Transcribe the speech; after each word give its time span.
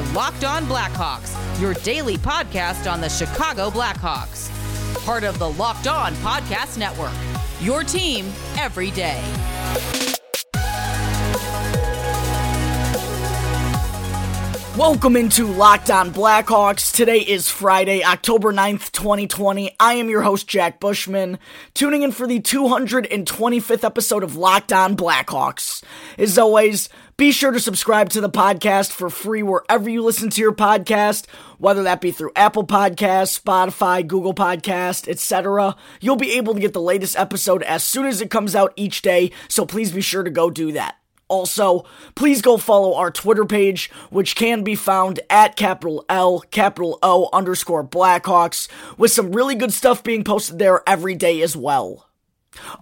are 0.00 0.12
Locked 0.14 0.44
On 0.44 0.64
Blackhawks, 0.64 1.60
your 1.60 1.74
daily 1.74 2.16
podcast 2.16 2.90
on 2.90 3.00
the 3.00 3.08
Chicago 3.08 3.70
Blackhawks. 3.70 4.50
Part 5.04 5.24
of 5.24 5.38
the 5.38 5.50
Locked 5.50 5.86
On 5.86 6.12
Podcast 6.16 6.78
Network. 6.78 7.12
Your 7.60 7.84
team 7.84 8.26
every 8.56 8.90
day. 8.90 10.09
Welcome 14.80 15.14
into 15.14 15.44
Locked 15.44 15.90
On 15.90 16.10
Blackhawks. 16.10 16.90
Today 16.90 17.18
is 17.18 17.50
Friday, 17.50 18.02
October 18.02 18.50
9th, 18.50 18.92
2020. 18.92 19.76
I 19.78 19.92
am 19.92 20.08
your 20.08 20.22
host, 20.22 20.48
Jack 20.48 20.80
Bushman, 20.80 21.38
tuning 21.74 22.00
in 22.00 22.12
for 22.12 22.26
the 22.26 22.40
225th 22.40 23.84
episode 23.84 24.22
of 24.22 24.36
Locked 24.36 24.72
On 24.72 24.96
Blackhawks. 24.96 25.84
As 26.16 26.38
always, 26.38 26.88
be 27.18 27.30
sure 27.30 27.50
to 27.50 27.60
subscribe 27.60 28.08
to 28.08 28.22
the 28.22 28.30
podcast 28.30 28.92
for 28.92 29.10
free 29.10 29.42
wherever 29.42 29.90
you 29.90 30.02
listen 30.02 30.30
to 30.30 30.40
your 30.40 30.54
podcast, 30.54 31.26
whether 31.58 31.82
that 31.82 32.00
be 32.00 32.10
through 32.10 32.32
Apple 32.34 32.66
Podcasts, 32.66 33.38
Spotify, 33.38 34.04
Google 34.04 34.34
Podcast, 34.34 35.08
etc. 35.08 35.76
You'll 36.00 36.16
be 36.16 36.38
able 36.38 36.54
to 36.54 36.60
get 36.60 36.72
the 36.72 36.80
latest 36.80 37.18
episode 37.18 37.62
as 37.64 37.84
soon 37.84 38.06
as 38.06 38.22
it 38.22 38.30
comes 38.30 38.56
out 38.56 38.72
each 38.76 39.02
day, 39.02 39.30
so 39.46 39.66
please 39.66 39.92
be 39.92 40.00
sure 40.00 40.22
to 40.22 40.30
go 40.30 40.48
do 40.48 40.72
that. 40.72 40.99
Also, 41.30 41.84
please 42.16 42.42
go 42.42 42.56
follow 42.56 42.94
our 42.94 43.10
Twitter 43.10 43.44
page, 43.44 43.88
which 44.10 44.34
can 44.34 44.64
be 44.64 44.74
found 44.74 45.20
at 45.30 45.54
capital 45.54 46.04
L, 46.08 46.40
capital 46.50 46.98
O 47.04 47.28
underscore 47.32 47.84
Blackhawks, 47.84 48.68
with 48.98 49.12
some 49.12 49.30
really 49.30 49.54
good 49.54 49.72
stuff 49.72 50.02
being 50.02 50.24
posted 50.24 50.58
there 50.58 50.82
every 50.88 51.14
day 51.14 51.40
as 51.40 51.56
well. 51.56 52.08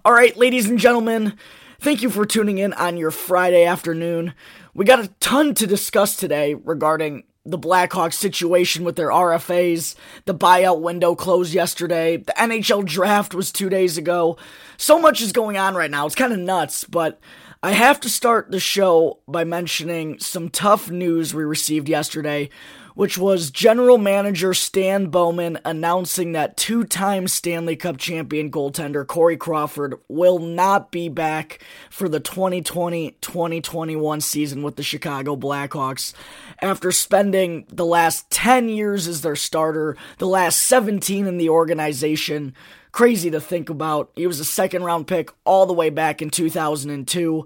Alright, 0.03 0.35
ladies 0.35 0.67
and 0.67 0.79
gentlemen, 0.79 1.37
thank 1.79 2.01
you 2.01 2.09
for 2.09 2.25
tuning 2.25 2.57
in 2.57 2.73
on 2.73 2.97
your 2.97 3.11
Friday 3.11 3.65
afternoon. 3.65 4.33
We 4.73 4.83
got 4.83 4.99
a 4.99 5.11
ton 5.19 5.53
to 5.53 5.67
discuss 5.67 6.15
today 6.15 6.55
regarding 6.55 7.25
the 7.45 7.59
Blackhawks 7.59 8.15
situation 8.15 8.83
with 8.83 8.95
their 8.95 9.09
RFAs. 9.09 9.93
The 10.25 10.33
buyout 10.33 10.81
window 10.81 11.13
closed 11.13 11.53
yesterday. 11.53 12.17
The 12.17 12.33
NHL 12.33 12.83
draft 12.85 13.35
was 13.35 13.51
two 13.51 13.69
days 13.69 13.97
ago. 13.97 14.37
So 14.77 14.99
much 14.99 15.21
is 15.21 15.31
going 15.31 15.57
on 15.57 15.75
right 15.75 15.91
now. 15.91 16.07
It's 16.07 16.15
kind 16.15 16.33
of 16.33 16.39
nuts, 16.39 16.83
but 16.83 17.19
I 17.61 17.73
have 17.73 17.99
to 18.01 18.09
start 18.09 18.51
the 18.51 18.59
show 18.61 19.19
by 19.27 19.43
mentioning 19.43 20.17
some 20.19 20.47
tough 20.47 20.89
news 20.89 21.33
we 21.33 21.43
received 21.43 21.89
yesterday, 21.89 22.49
which 22.95 23.17
was 23.17 23.51
General 23.51 23.97
Manager 23.97 24.53
Stan 24.53 25.07
Bowman 25.07 25.59
announcing 25.65 26.31
that 26.31 26.55
two 26.55 26.85
time 26.85 27.27
Stanley 27.27 27.75
Cup 27.75 27.97
champion 27.97 28.49
goaltender 28.49 29.05
Corey 29.05 29.35
Crawford 29.35 29.95
will 30.07 30.39
not 30.39 30.89
be 30.89 31.09
back 31.09 31.61
for 31.89 32.07
the 32.07 32.21
2020 32.21 33.17
2021 33.19 34.21
season 34.21 34.63
with 34.63 34.77
the 34.77 34.83
Chicago 34.83 35.35
Blackhawks. 35.35 36.13
After 36.61 36.93
spending 36.93 37.65
the 37.67 37.85
last 37.85 38.29
10 38.29 38.69
years 38.69 39.05
as 39.05 39.19
their 39.19 39.35
starter, 39.35 39.97
the 40.17 40.27
last 40.27 40.59
17 40.59 41.27
in 41.27 41.37
the 41.37 41.49
organization 41.49 42.55
crazy 42.91 43.31
to 43.31 43.41
think 43.41 43.69
about. 43.69 44.11
He 44.15 44.27
was 44.27 44.39
a 44.39 44.45
second 44.45 44.83
round 44.83 45.07
pick 45.07 45.31
all 45.45 45.65
the 45.65 45.73
way 45.73 45.89
back 45.89 46.21
in 46.21 46.29
2002. 46.29 47.45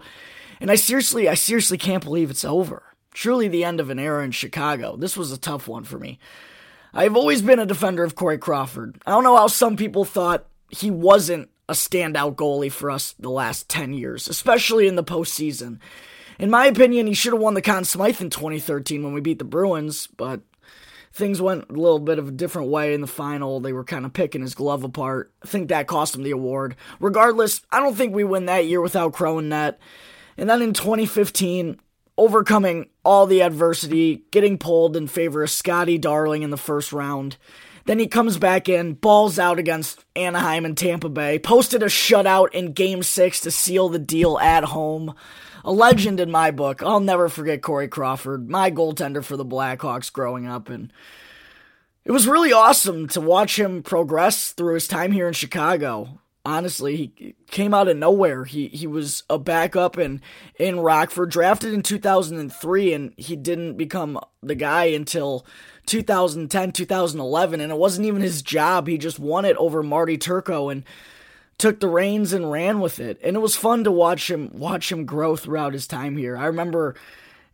And 0.59 0.72
I 0.72 0.75
seriously, 0.75 1.27
I 1.27 1.33
seriously 1.33 1.77
can't 1.77 2.03
believe 2.03 2.30
it's 2.30 2.45
over. 2.45 2.83
Truly 3.13 3.47
the 3.47 3.64
end 3.64 3.80
of 3.80 3.89
an 3.89 3.99
era 3.99 4.23
in 4.23 4.31
Chicago. 4.31 4.95
This 4.95 5.17
was 5.17 5.31
a 5.31 5.38
tough 5.38 5.67
one 5.67 5.83
for 5.83 5.99
me. 5.99 6.19
I've 6.94 7.16
always 7.16 7.41
been 7.41 7.59
a 7.59 7.66
defender 7.66 8.03
of 8.03 8.16
Corey 8.16 8.38
Crawford. 8.38 9.02
I 9.05 9.11
don't 9.11 9.23
know 9.23 9.38
how 9.38 9.47
some 9.47 9.77
people 9.77 10.05
thought 10.05 10.45
he 10.69 10.91
wasn't 10.91 11.49
a 11.67 11.73
standout 11.73 12.36
goalie 12.36 12.71
for 12.71 12.91
us 12.91 13.14
the 13.19 13.30
last 13.30 13.69
10 13.69 13.94
years, 13.94 14.27
especially 14.27 14.88
in 14.88 14.95
the 14.95 15.03
postseason. 15.03 15.80
In 16.39 16.49
my 16.49 16.66
opinion, 16.66 17.08
he 17.08 17.14
should 17.14 17.33
have 17.33 17.41
won 17.41 17.53
the 17.53 17.61
Conn 17.61 17.86
Smythe 17.86 18.21
in 18.21 18.30
2013 18.30 19.03
when 19.03 19.14
we 19.14 19.21
beat 19.21 19.39
the 19.39 19.45
Bruins, 19.45 20.08
but 20.08 20.41
things 21.14 21.42
went 21.42 21.69
a 21.69 21.73
little 21.73 22.00
bit 22.00 22.19
of 22.19 22.28
a 22.28 22.31
different 22.31 22.69
way 22.69 22.94
in 22.94 23.02
the 23.02 23.08
final. 23.08 23.59
They 23.59 23.72
were 23.72 23.83
kind 23.83 24.06
of 24.06 24.14
picking 24.14 24.42
his 24.42 24.56
glove 24.56 24.83
apart. 24.83 25.32
I 25.43 25.48
think 25.48 25.70
that 25.70 25.87
cost 25.87 26.15
him 26.15 26.23
the 26.23 26.32
award. 26.32 26.76
Regardless, 26.99 27.61
I 27.71 27.80
don't 27.80 27.95
think 27.95 28.14
we 28.14 28.23
win 28.23 28.48
that 28.48 28.65
year 28.65 28.82
without 28.82 29.14
Crow 29.14 29.37
and 29.37 29.49
net. 29.49 29.80
And 30.37 30.49
then 30.49 30.61
in 30.61 30.73
2015, 30.73 31.80
overcoming 32.17 32.89
all 33.05 33.27
the 33.27 33.43
adversity, 33.43 34.23
getting 34.32 34.58
pulled 34.58 34.98
in 34.98 35.08
favor 35.08 35.43
of 35.43 35.52
Scotty 35.52 35.99
Darling 35.99 36.42
in 36.42 36.49
the 36.49 36.58
first 36.58 36.92
round. 36.92 37.37
Then 37.86 37.99
he 37.99 38.08
comes 38.08 38.37
back 38.37 38.70
in, 38.70 38.93
balls 38.93 39.37
out 39.37 39.60
against 39.60 40.05
Anaheim 40.16 40.66
and 40.66 40.77
Tampa 40.77 41.10
Bay, 41.10 41.37
posted 41.37 41.83
a 41.83 41.87
shutout 41.87 42.54
in 42.54 42.71
game 42.71 43.04
six 43.04 43.42
to 43.42 43.52
seal 43.52 43.89
the 43.89 43.99
deal 43.99 44.39
at 44.39 44.64
home 44.64 45.14
a 45.63 45.71
legend 45.71 46.19
in 46.19 46.29
my 46.31 46.51
book. 46.51 46.83
I'll 46.83 46.99
never 46.99 47.29
forget 47.29 47.61
Corey 47.61 47.87
Crawford, 47.87 48.49
my 48.49 48.71
goaltender 48.71 49.23
for 49.23 49.37
the 49.37 49.45
Blackhawks 49.45 50.11
growing 50.11 50.47
up, 50.47 50.69
and 50.69 50.91
it 52.05 52.11
was 52.11 52.27
really 52.27 52.51
awesome 52.51 53.07
to 53.09 53.21
watch 53.21 53.57
him 53.57 53.81
progress 53.81 54.51
through 54.51 54.75
his 54.75 54.87
time 54.87 55.11
here 55.11 55.27
in 55.27 55.33
Chicago. 55.33 56.19
Honestly, 56.45 56.97
he 56.97 57.35
came 57.47 57.73
out 57.73 57.87
of 57.87 57.95
nowhere. 57.95 58.43
He 58.43 58.67
he 58.67 58.85
was 58.85 59.23
a 59.29 59.39
backup 59.39 59.97
in 59.97 60.21
in 60.59 60.81
Rockford, 60.81 61.31
drafted 61.31 61.73
in 61.73 61.81
2003, 61.81 62.93
and 62.93 63.13
he 63.15 63.37
didn't 63.37 63.77
become 63.77 64.19
the 64.41 64.55
guy 64.55 64.85
until 64.85 65.45
2010, 65.85 66.73
2011, 66.73 67.61
and 67.61 67.71
it 67.71 67.77
wasn't 67.77 68.05
even 68.05 68.21
his 68.21 68.41
job. 68.41 68.87
He 68.87 68.97
just 68.97 69.19
won 69.19 69.45
it 69.45 69.55
over 69.55 69.81
Marty 69.81 70.17
Turco, 70.17 70.67
and 70.67 70.83
took 71.63 71.79
the 71.79 71.87
reins 71.87 72.33
and 72.33 72.51
ran 72.51 72.81
with 72.81 72.99
it. 72.99 73.17
And 73.23 73.37
it 73.37 73.39
was 73.39 73.55
fun 73.55 73.85
to 73.85 73.91
watch 73.91 74.29
him 74.29 74.51
watch 74.51 74.91
him 74.91 75.05
grow 75.05 75.37
throughout 75.37 75.71
his 75.71 75.87
time 75.87 76.17
here. 76.17 76.35
I 76.35 76.47
remember 76.47 76.95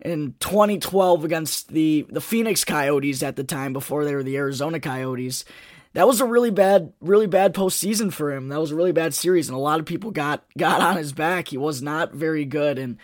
in 0.01 0.33
2012 0.39 1.23
against 1.23 1.67
the 1.67 2.07
the 2.09 2.19
Phoenix 2.19 2.65
Coyotes 2.65 3.21
at 3.21 3.35
the 3.35 3.43
time 3.43 3.71
before 3.71 4.05
they 4.05 4.15
were 4.15 4.23
the 4.23 4.37
Arizona 4.37 4.79
Coyotes. 4.79 5.45
That 5.93 6.07
was 6.07 6.21
a 6.21 6.25
really 6.25 6.49
bad, 6.49 6.91
really 7.01 7.27
bad 7.27 7.53
postseason 7.53 8.11
for 8.11 8.31
him. 8.31 8.47
That 8.47 8.59
was 8.59 8.71
a 8.71 8.75
really 8.75 8.93
bad 8.93 9.13
series, 9.13 9.47
and 9.47 9.55
a 9.55 9.61
lot 9.61 9.79
of 9.79 9.85
people 9.85 10.09
got 10.09 10.43
got 10.57 10.81
on 10.81 10.97
his 10.97 11.13
back. 11.13 11.49
He 11.49 11.57
was 11.57 11.83
not 11.83 12.11
very 12.11 12.45
good, 12.45 12.79
and 12.79 12.97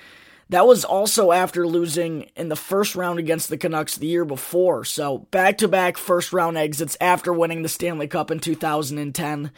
that 0.50 0.68
was 0.68 0.86
also 0.86 1.32
after 1.32 1.66
losing 1.68 2.30
in 2.36 2.50
the 2.50 2.56
first 2.56 2.96
round 2.96 3.20
against 3.20 3.50
the 3.50 3.58
Canucks 3.58 3.98
the 3.98 4.08
year 4.08 4.26
before. 4.26 4.84
So 4.86 5.20
back 5.32 5.58
to 5.60 5.68
back 5.68 5.98
first 5.98 6.34
round 6.34 6.58
exits 6.58 6.98
after 7.02 7.34
winning 7.34 7.64
the 7.64 7.70
Stanley 7.70 8.08
Cup 8.08 8.30
in 8.32 8.40
2010. 8.40 9.52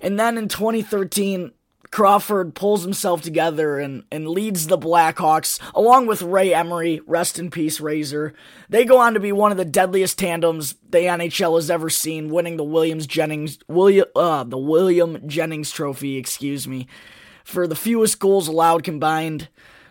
And 0.00 0.20
then 0.20 0.38
in 0.38 0.48
2013, 0.48 1.52
Crawford 1.90 2.54
pulls 2.54 2.82
himself 2.82 3.22
together 3.22 3.78
and, 3.78 4.04
and 4.12 4.28
leads 4.28 4.66
the 4.66 4.78
Blackhawks 4.78 5.58
along 5.74 6.06
with 6.06 6.22
Ray 6.22 6.52
Emery, 6.52 7.00
rest 7.06 7.38
in 7.38 7.50
peace, 7.50 7.80
Razor. 7.80 8.34
They 8.68 8.84
go 8.84 8.98
on 8.98 9.14
to 9.14 9.20
be 9.20 9.32
one 9.32 9.52
of 9.52 9.56
the 9.56 9.64
deadliest 9.64 10.18
tandems 10.18 10.74
the 10.88 10.98
NHL 10.98 11.56
has 11.56 11.70
ever 11.70 11.88
seen, 11.88 12.28
winning 12.28 12.58
the 12.58 12.64
Williams 12.64 13.06
Jennings 13.06 13.58
William 13.68 14.06
uh, 14.14 14.44
the 14.44 14.58
William 14.58 15.26
Jennings 15.26 15.70
Trophy, 15.70 16.16
excuse 16.16 16.68
me, 16.68 16.86
for 17.42 17.66
the 17.66 17.76
fewest 17.76 18.18
goals 18.18 18.48
allowed 18.48 18.84
combined. 18.84 19.48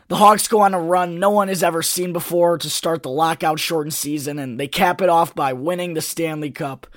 The 0.07 0.16
Hawks 0.16 0.47
go 0.47 0.62
on 0.62 0.73
a 0.73 0.79
run 0.79 1.19
no 1.19 1.29
one 1.29 1.50
has 1.50 1.62
ever 1.62 1.81
seen 1.84 2.13
before 2.13 2.57
to 2.59 2.69
start 2.69 3.03
the 3.03 3.09
lockout 3.09 3.59
shortened 3.59 3.94
season, 3.94 4.40
and 4.40 4.57
they 4.57 4.68
cap 4.68 5.01
it 5.01 5.09
off 5.09 5.35
by 5.35 5.51
winning 5.51 5.94
the 5.94 6.01
Stanley 6.01 6.50
Cup. 6.50 6.88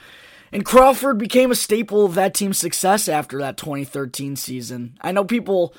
And 0.52 0.64
Crawford 0.64 1.18
became 1.18 1.50
a 1.50 1.56
staple 1.56 2.04
of 2.04 2.14
that 2.14 2.34
team's 2.34 2.58
success 2.58 3.08
after 3.08 3.38
that 3.38 3.56
2013 3.56 4.36
season. 4.36 4.96
I 5.00 5.10
know 5.10 5.24
people 5.24 5.74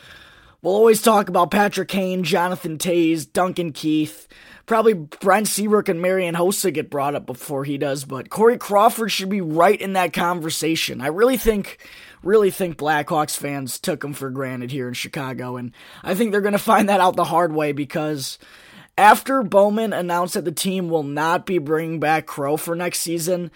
will 0.62 0.76
always 0.76 1.02
talk 1.02 1.30
about 1.30 1.52
Patrick 1.52 1.88
Kane, 1.88 2.24
Jonathan 2.24 2.78
Toews, 2.78 3.32
Duncan 3.32 3.72
Keith. 3.72 4.28
Probably 4.66 4.94
Brent 4.94 5.48
Seabrook 5.48 5.90
and 5.90 6.02
Marian 6.02 6.36
Hossa 6.36 6.74
get 6.74 6.90
brought 6.90 7.16
up 7.16 7.26
before 7.26 7.66
he 7.66 7.78
does, 7.78 8.06
but 8.06 8.30
Corey 8.30 8.58
Crawford 8.58 9.12
should 9.12 9.30
be 9.30 9.42
right 9.42 9.80
in 9.80 9.94
that 9.94 10.14
conversation. 10.14 11.02
I 11.02 11.08
really 11.08 11.36
think, 11.36 11.86
really 12.24 12.52
think 12.52 12.78
Blackhawks 12.78 13.38
fans 13.38 13.80
took 13.80 14.04
him 14.04 14.14
for 14.14 14.30
granted 14.30 14.72
here 14.72 14.88
in 14.88 14.94
Chicago, 14.94 15.58
and 15.58 15.72
I 16.04 16.16
think 16.16 16.32
they're 16.32 16.42
going 16.42 16.52
to 16.54 16.60
find 16.60 16.90
that 16.90 17.02
out 17.02 17.16
the 17.16 17.24
hard 17.24 17.54
way 17.54 17.72
because 17.72 18.38
after 18.98 19.44
Bowman 19.44 19.94
announced 19.94 20.34
that 20.36 20.46
the 20.46 20.52
team 20.52 20.90
will 20.90 21.04
not 21.04 21.46
be 21.46 21.58
bringing 21.58 22.00
back 22.00 22.26
Crow 22.26 22.58
for 22.58 22.76
next 22.76 23.00
season, 23.00 23.52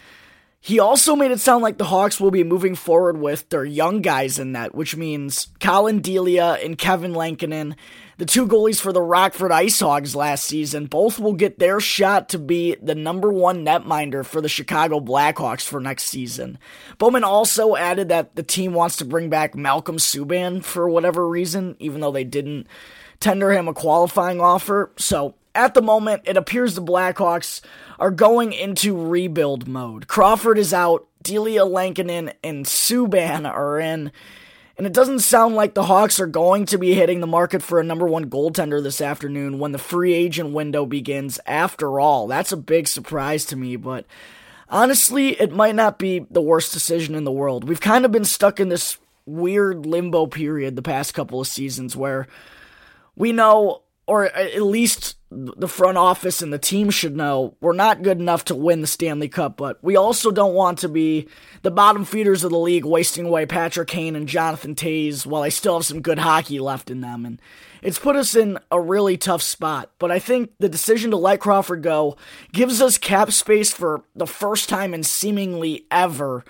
he 0.60 0.80
also 0.80 1.16
made 1.16 1.30
it 1.30 1.40
sound 1.40 1.62
like 1.62 1.78
the 1.78 1.86
Hawks 1.86 2.20
will 2.20 2.32
be 2.32 2.44
moving 2.44 2.74
forward 2.74 3.18
with 3.18 3.48
their 3.50 3.64
young 3.66 4.02
guys 4.02 4.40
in 4.40 4.54
net, 4.54 4.74
which 4.74 4.96
means 4.96 5.50
Collin 5.60 6.00
Delia 6.00 6.58
and 6.64 6.76
Kevin 6.76 7.14
Lankinen, 7.14 7.76
the 8.18 8.26
two 8.26 8.48
goalies 8.48 8.80
for 8.80 8.94
the 8.94 9.02
Rockford 9.02 9.52
Ice 9.52 9.80
Hogs 9.80 10.16
last 10.16 10.46
season, 10.46 10.86
both 10.86 11.20
will 11.20 11.34
get 11.34 11.60
their 11.60 11.80
shot 11.80 12.30
to 12.30 12.40
be 12.40 12.76
the 12.82 12.96
number 12.96 13.32
one 13.32 13.66
netminder 13.66 14.26
for 14.26 14.42
the 14.42 14.50
Chicago 14.50 15.00
Blackhawks 15.00 15.68
for 15.68 15.80
next 15.80 16.04
season. 16.04 16.58
Bowman 16.98 17.24
also 17.24 17.76
added 17.76 18.10
that 18.10 18.36
the 18.36 18.44
team 18.44 18.74
wants 18.74 18.96
to 18.98 19.06
bring 19.06 19.30
back 19.30 19.56
Malcolm 19.56 19.98
Subban 19.98 20.64
for 20.64 20.90
whatever 20.90 21.28
reason, 21.28 21.76
even 21.80 22.02
though 22.02 22.12
they 22.12 22.24
didn't 22.24 22.68
tender 23.20 23.52
him 23.52 23.68
a 23.68 23.74
qualifying 23.74 24.40
offer. 24.40 24.92
So 24.98 25.36
at 25.54 25.74
the 25.74 25.82
moment, 25.82 26.24
it 26.26 26.38
appears 26.38 26.76
the 26.76 26.82
Blackhawks 26.82 27.62
are 28.00 28.12
going 28.12 28.54
into 28.54 28.96
rebuild 28.96 29.68
mode. 29.68 30.08
Crawford 30.08 30.58
is 30.58 30.74
out, 30.74 31.08
Delia 31.22 31.66
Lankinen 31.66 32.32
and 32.44 32.66
Subban 32.66 33.50
are 33.50 33.80
in. 33.80 34.12
And 34.78 34.86
it 34.86 34.94
doesn't 34.94 35.20
sound 35.20 35.56
like 35.56 35.74
the 35.74 35.84
Hawks 35.84 36.20
are 36.20 36.28
going 36.28 36.66
to 36.66 36.78
be 36.78 36.94
hitting 36.94 37.22
the 37.22 37.28
market 37.28 37.64
for 37.64 37.80
a 37.80 37.84
number 37.84 38.06
one 38.06 38.30
goaltender 38.30 38.84
this 38.84 39.00
afternoon 39.00 39.58
when 39.58 39.72
the 39.72 39.78
free 39.78 40.14
agent 40.14 40.52
window 40.52 40.86
begins. 40.86 41.40
After 41.46 42.00
all, 42.00 42.28
that's 42.28 42.52
a 42.52 42.58
big 42.58 42.88
surprise 42.90 43.46
to 43.46 43.56
me, 43.56 43.78
but 43.78 44.06
honestly, 44.68 45.30
it 45.40 45.54
might 45.54 45.76
not 45.76 45.98
be 45.98 46.26
the 46.30 46.42
worst 46.42 46.74
decision 46.74 47.16
in 47.16 47.24
the 47.24 47.32
world. 47.32 47.64
We've 47.64 47.80
kind 47.80 48.04
of 48.04 48.12
been 48.12 48.26
stuck 48.26 48.60
in 48.60 48.68
this 48.68 48.98
weird 49.26 49.86
limbo 49.86 50.28
period 50.28 50.76
the 50.76 50.82
past 50.82 51.14
couple 51.14 51.40
of 51.40 51.48
seasons 51.48 51.96
where 51.96 52.28
we 53.16 53.32
know, 53.32 53.82
or 54.08 54.26
at 54.26 54.62
least 54.62 55.16
the 55.32 55.68
front 55.68 55.98
office 55.98 56.42
and 56.42 56.54
the 56.54 56.60
team 56.60 56.90
should 56.90 57.16
know 57.16 57.56
we're 57.60 57.74
not 57.74 58.04
good 58.04 58.20
enough 58.20 58.46
to 58.46 58.56
win 58.56 58.82
the 58.82 58.88
Stanley 58.88 59.28
Cup, 59.28 59.58
but 59.58 59.84
we 59.84 59.96
also 59.96 60.32
don't 60.32 60.54
want 60.54 60.80
to 60.80 60.90
be 60.90 61.28
the 61.64 61.72
bottom 61.72 62.06
feeders 62.06 62.44
of 62.44 62.52
the 62.52 62.60
league 62.60 62.86
wasting 62.86 63.26
away 63.26 63.46
Patrick 63.46 63.88
Kane 63.88 64.16
and 64.16 64.30
Jonathan 64.30 64.76
Toews 64.76 65.26
while 65.26 65.42
I 65.42 65.50
still 65.50 65.76
have 65.76 65.86
some 65.86 66.02
good 66.02 66.20
hockey 66.20 66.60
left 66.60 66.90
in 66.92 67.02
them. 67.02 67.26
And 67.26 67.42
it's 67.82 68.00
put 68.00 68.16
us 68.16 68.36
in 68.36 68.60
a 68.72 68.80
really 68.80 69.18
tough 69.18 69.42
spot. 69.42 69.92
But 70.00 70.12
I 70.12 70.20
think 70.20 70.52
the 70.60 70.70
decision 70.70 71.12
to 71.12 71.18
let 71.18 71.40
Crawford 71.40 71.82
go 71.82 72.16
gives 72.54 72.82
us 72.82 72.98
cap 72.98 73.32
space 73.32 73.74
for 73.74 74.04
the 74.16 74.28
first 74.28 74.70
time 74.70 74.94
in 74.94 75.04
seemingly 75.04 75.86
ever. 75.92 76.46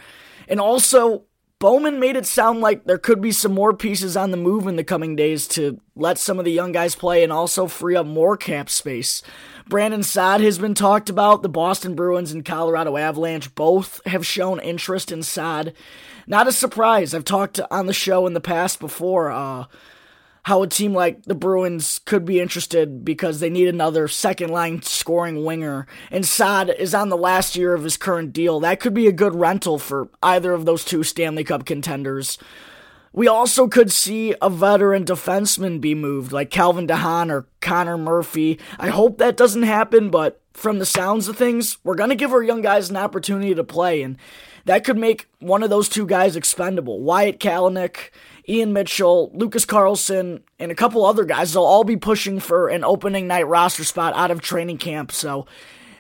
And 0.48 0.60
also 0.60 1.24
Bowman 1.66 2.00
made 2.00 2.16
it 2.16 2.28
sound 2.28 2.62
like 2.62 2.84
there 2.84 3.00
could 3.00 3.22
be 3.22 3.32
some 3.32 3.52
more 3.52 3.74
pieces 3.74 4.16
on 4.16 4.30
the 4.30 4.38
move 4.38 4.68
in 4.68 4.76
the 4.76 4.84
coming 4.84 5.16
days 5.16 5.48
to 5.48 5.82
let 5.96 6.20
some 6.20 6.38
of 6.38 6.46
the 6.46 6.52
young 6.52 6.72
guys 6.72 6.94
play 6.94 7.24
and 7.24 7.34
also 7.34 7.66
free 7.66 7.96
up 7.96 8.06
more 8.06 8.38
cap 8.38 8.70
space. 8.70 9.24
Brandon 9.68 10.04
Saad 10.04 10.42
has 10.42 10.60
been 10.60 10.76
talked 10.76 11.10
about. 11.10 11.42
The 11.42 11.50
Boston 11.50 11.96
Bruins 11.96 12.32
and 12.32 12.46
Colorado 12.46 12.98
Avalanche 12.98 13.56
both 13.56 14.00
have 14.06 14.28
shown 14.28 14.60
interest 14.60 15.12
in 15.12 15.24
Saad. 15.24 15.74
Not 16.28 16.48
a 16.48 16.52
surprise. 16.52 17.16
I've 17.16 17.26
talked 17.26 17.60
on 17.72 17.88
the 17.88 17.94
show 17.94 18.28
in 18.28 18.36
the 18.36 18.40
past 18.40 18.80
before. 18.80 19.32
Uh, 19.32 19.66
how 20.46 20.62
a 20.62 20.68
team 20.68 20.94
like 20.94 21.24
the 21.24 21.34
Bruins 21.34 22.00
could 22.06 22.24
be 22.24 22.40
interested 22.40 23.04
because 23.04 23.40
they 23.40 23.50
need 23.50 23.68
another 23.68 24.08
second 24.08 24.52
line 24.52 24.80
scoring 24.84 25.44
winger. 25.44 25.88
And 26.12 26.24
Saad 26.24 26.70
is 26.70 26.94
on 26.94 27.10
the 27.10 27.18
last 27.18 27.56
year 27.56 27.74
of 27.74 27.84
his 27.84 27.98
current 27.98 28.32
deal. 28.32 28.60
That 28.60 28.80
could 28.80 28.94
be 28.94 29.08
a 29.08 29.12
good 29.12 29.34
rental 29.34 29.80
for 29.80 30.08
either 30.22 30.54
of 30.54 30.66
those 30.66 30.86
two 30.86 31.02
Stanley 31.02 31.44
Cup 31.44 31.66
contenders. 31.66 32.38
We 33.12 33.28
also 33.28 33.68
could 33.68 33.92
see 33.92 34.36
a 34.40 34.52
veteran 34.52 35.04
defenseman 35.04 35.82
be 35.82 35.96
moved, 35.96 36.32
like 36.32 36.52
Calvin 36.52 36.86
DeHaan 36.86 37.32
or 37.32 37.48
Connor 37.60 37.98
Murphy. 37.98 38.60
I 38.78 38.90
hope 38.90 39.18
that 39.18 39.38
doesn't 39.38 39.64
happen, 39.64 40.12
but 40.12 40.42
from 40.54 40.78
the 40.78 40.86
sounds 40.86 41.28
of 41.28 41.38
things, 41.38 41.80
we're 41.84 41.96
going 41.96 42.10
to 42.12 42.16
give 42.16 42.32
our 42.32 42.44
young 42.44 42.62
guys 42.62 42.92
an 42.92 42.98
opportunity 42.98 43.56
to 43.56 43.64
play, 43.64 44.04
and 44.04 44.16
that 44.66 44.84
could 44.84 44.98
make 44.98 45.28
one 45.40 45.64
of 45.64 45.70
those 45.70 45.90
two 45.90 46.06
guys 46.06 46.36
expendable. 46.36 47.00
Wyatt 47.00 47.40
Kalynuk 47.40 48.10
Ian 48.48 48.74
Mitchell, 48.74 49.32
Lucas 49.34 49.66
Carlson, 49.66 50.44
and 50.60 50.72
a 50.72 50.76
couple 50.76 51.06
other 51.06 51.26
guys. 51.26 51.54
They'll 51.54 51.64
all 51.64 51.84
be 51.84 51.98
pushing 51.98 52.40
for 52.40 52.68
an 52.68 52.84
opening 52.84 53.28
night 53.28 53.48
roster 53.48 53.84
spot 53.84 54.14
out 54.16 54.32
of 54.32 54.42
training 54.42 54.78
camp. 54.78 55.12
So 55.12 55.48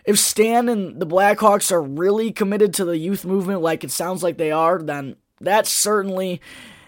if 0.05 0.19
Stan 0.19 0.69
and 0.69 0.99
the 0.99 1.07
Blackhawks 1.07 1.71
are 1.71 1.81
really 1.81 2.31
committed 2.31 2.73
to 2.75 2.85
the 2.85 2.97
youth 2.97 3.25
movement 3.25 3.61
like 3.61 3.83
it 3.83 3.91
sounds 3.91 4.21
like 4.21 4.37
they 4.37 4.51
are, 4.51 4.81
then 4.81 5.15
that 5.41 5.65
certainly 5.65 6.39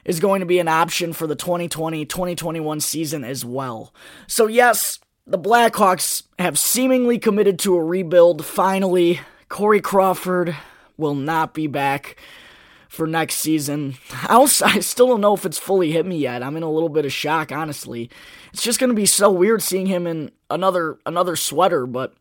is 0.06 0.20
going 0.20 0.42
to 0.42 0.46
be 0.46 0.60
an 0.60 0.68
option 0.68 1.12
for 1.12 1.26
the 1.28 1.36
2020 1.36 2.06
2021 2.06 2.80
season 2.80 3.24
as 3.24 3.44
well. 3.44 3.94
So, 4.28 4.46
yes, 4.48 5.00
the 5.26 5.40
Blackhawks 5.40 6.24
have 6.38 6.60
seemingly 6.60 7.18
committed 7.18 7.58
to 7.60 7.76
a 7.76 7.84
rebuild. 7.84 8.46
Finally, 8.46 9.22
Corey 9.50 9.82
Crawford 9.82 10.56
will 10.98 11.16
not 11.16 11.54
be 11.54 11.68
back 11.68 12.18
for 12.90 13.08
next 13.08 13.36
season. 13.36 13.96
I, 14.12 14.38
I 14.66 14.80
still 14.80 15.08
don't 15.08 15.22
know 15.22 15.34
if 15.34 15.46
it's 15.46 15.58
fully 15.58 15.92
hit 15.92 16.06
me 16.06 16.18
yet. 16.18 16.44
I'm 16.44 16.58
in 16.58 16.64
a 16.64 16.72
little 16.72 16.90
bit 16.90 17.06
of 17.06 17.14
shock, 17.14 17.52
honestly. 17.52 18.10
It's 18.54 18.64
just 18.64 18.80
going 18.80 18.90
to 18.90 18.96
be 18.96 19.06
so 19.06 19.32
weird 19.32 19.62
seeing 19.62 19.86
him 19.86 20.08
in 20.08 20.32
another 20.50 20.98
another 21.06 21.36
sweater. 21.36 21.86
But 21.86 22.14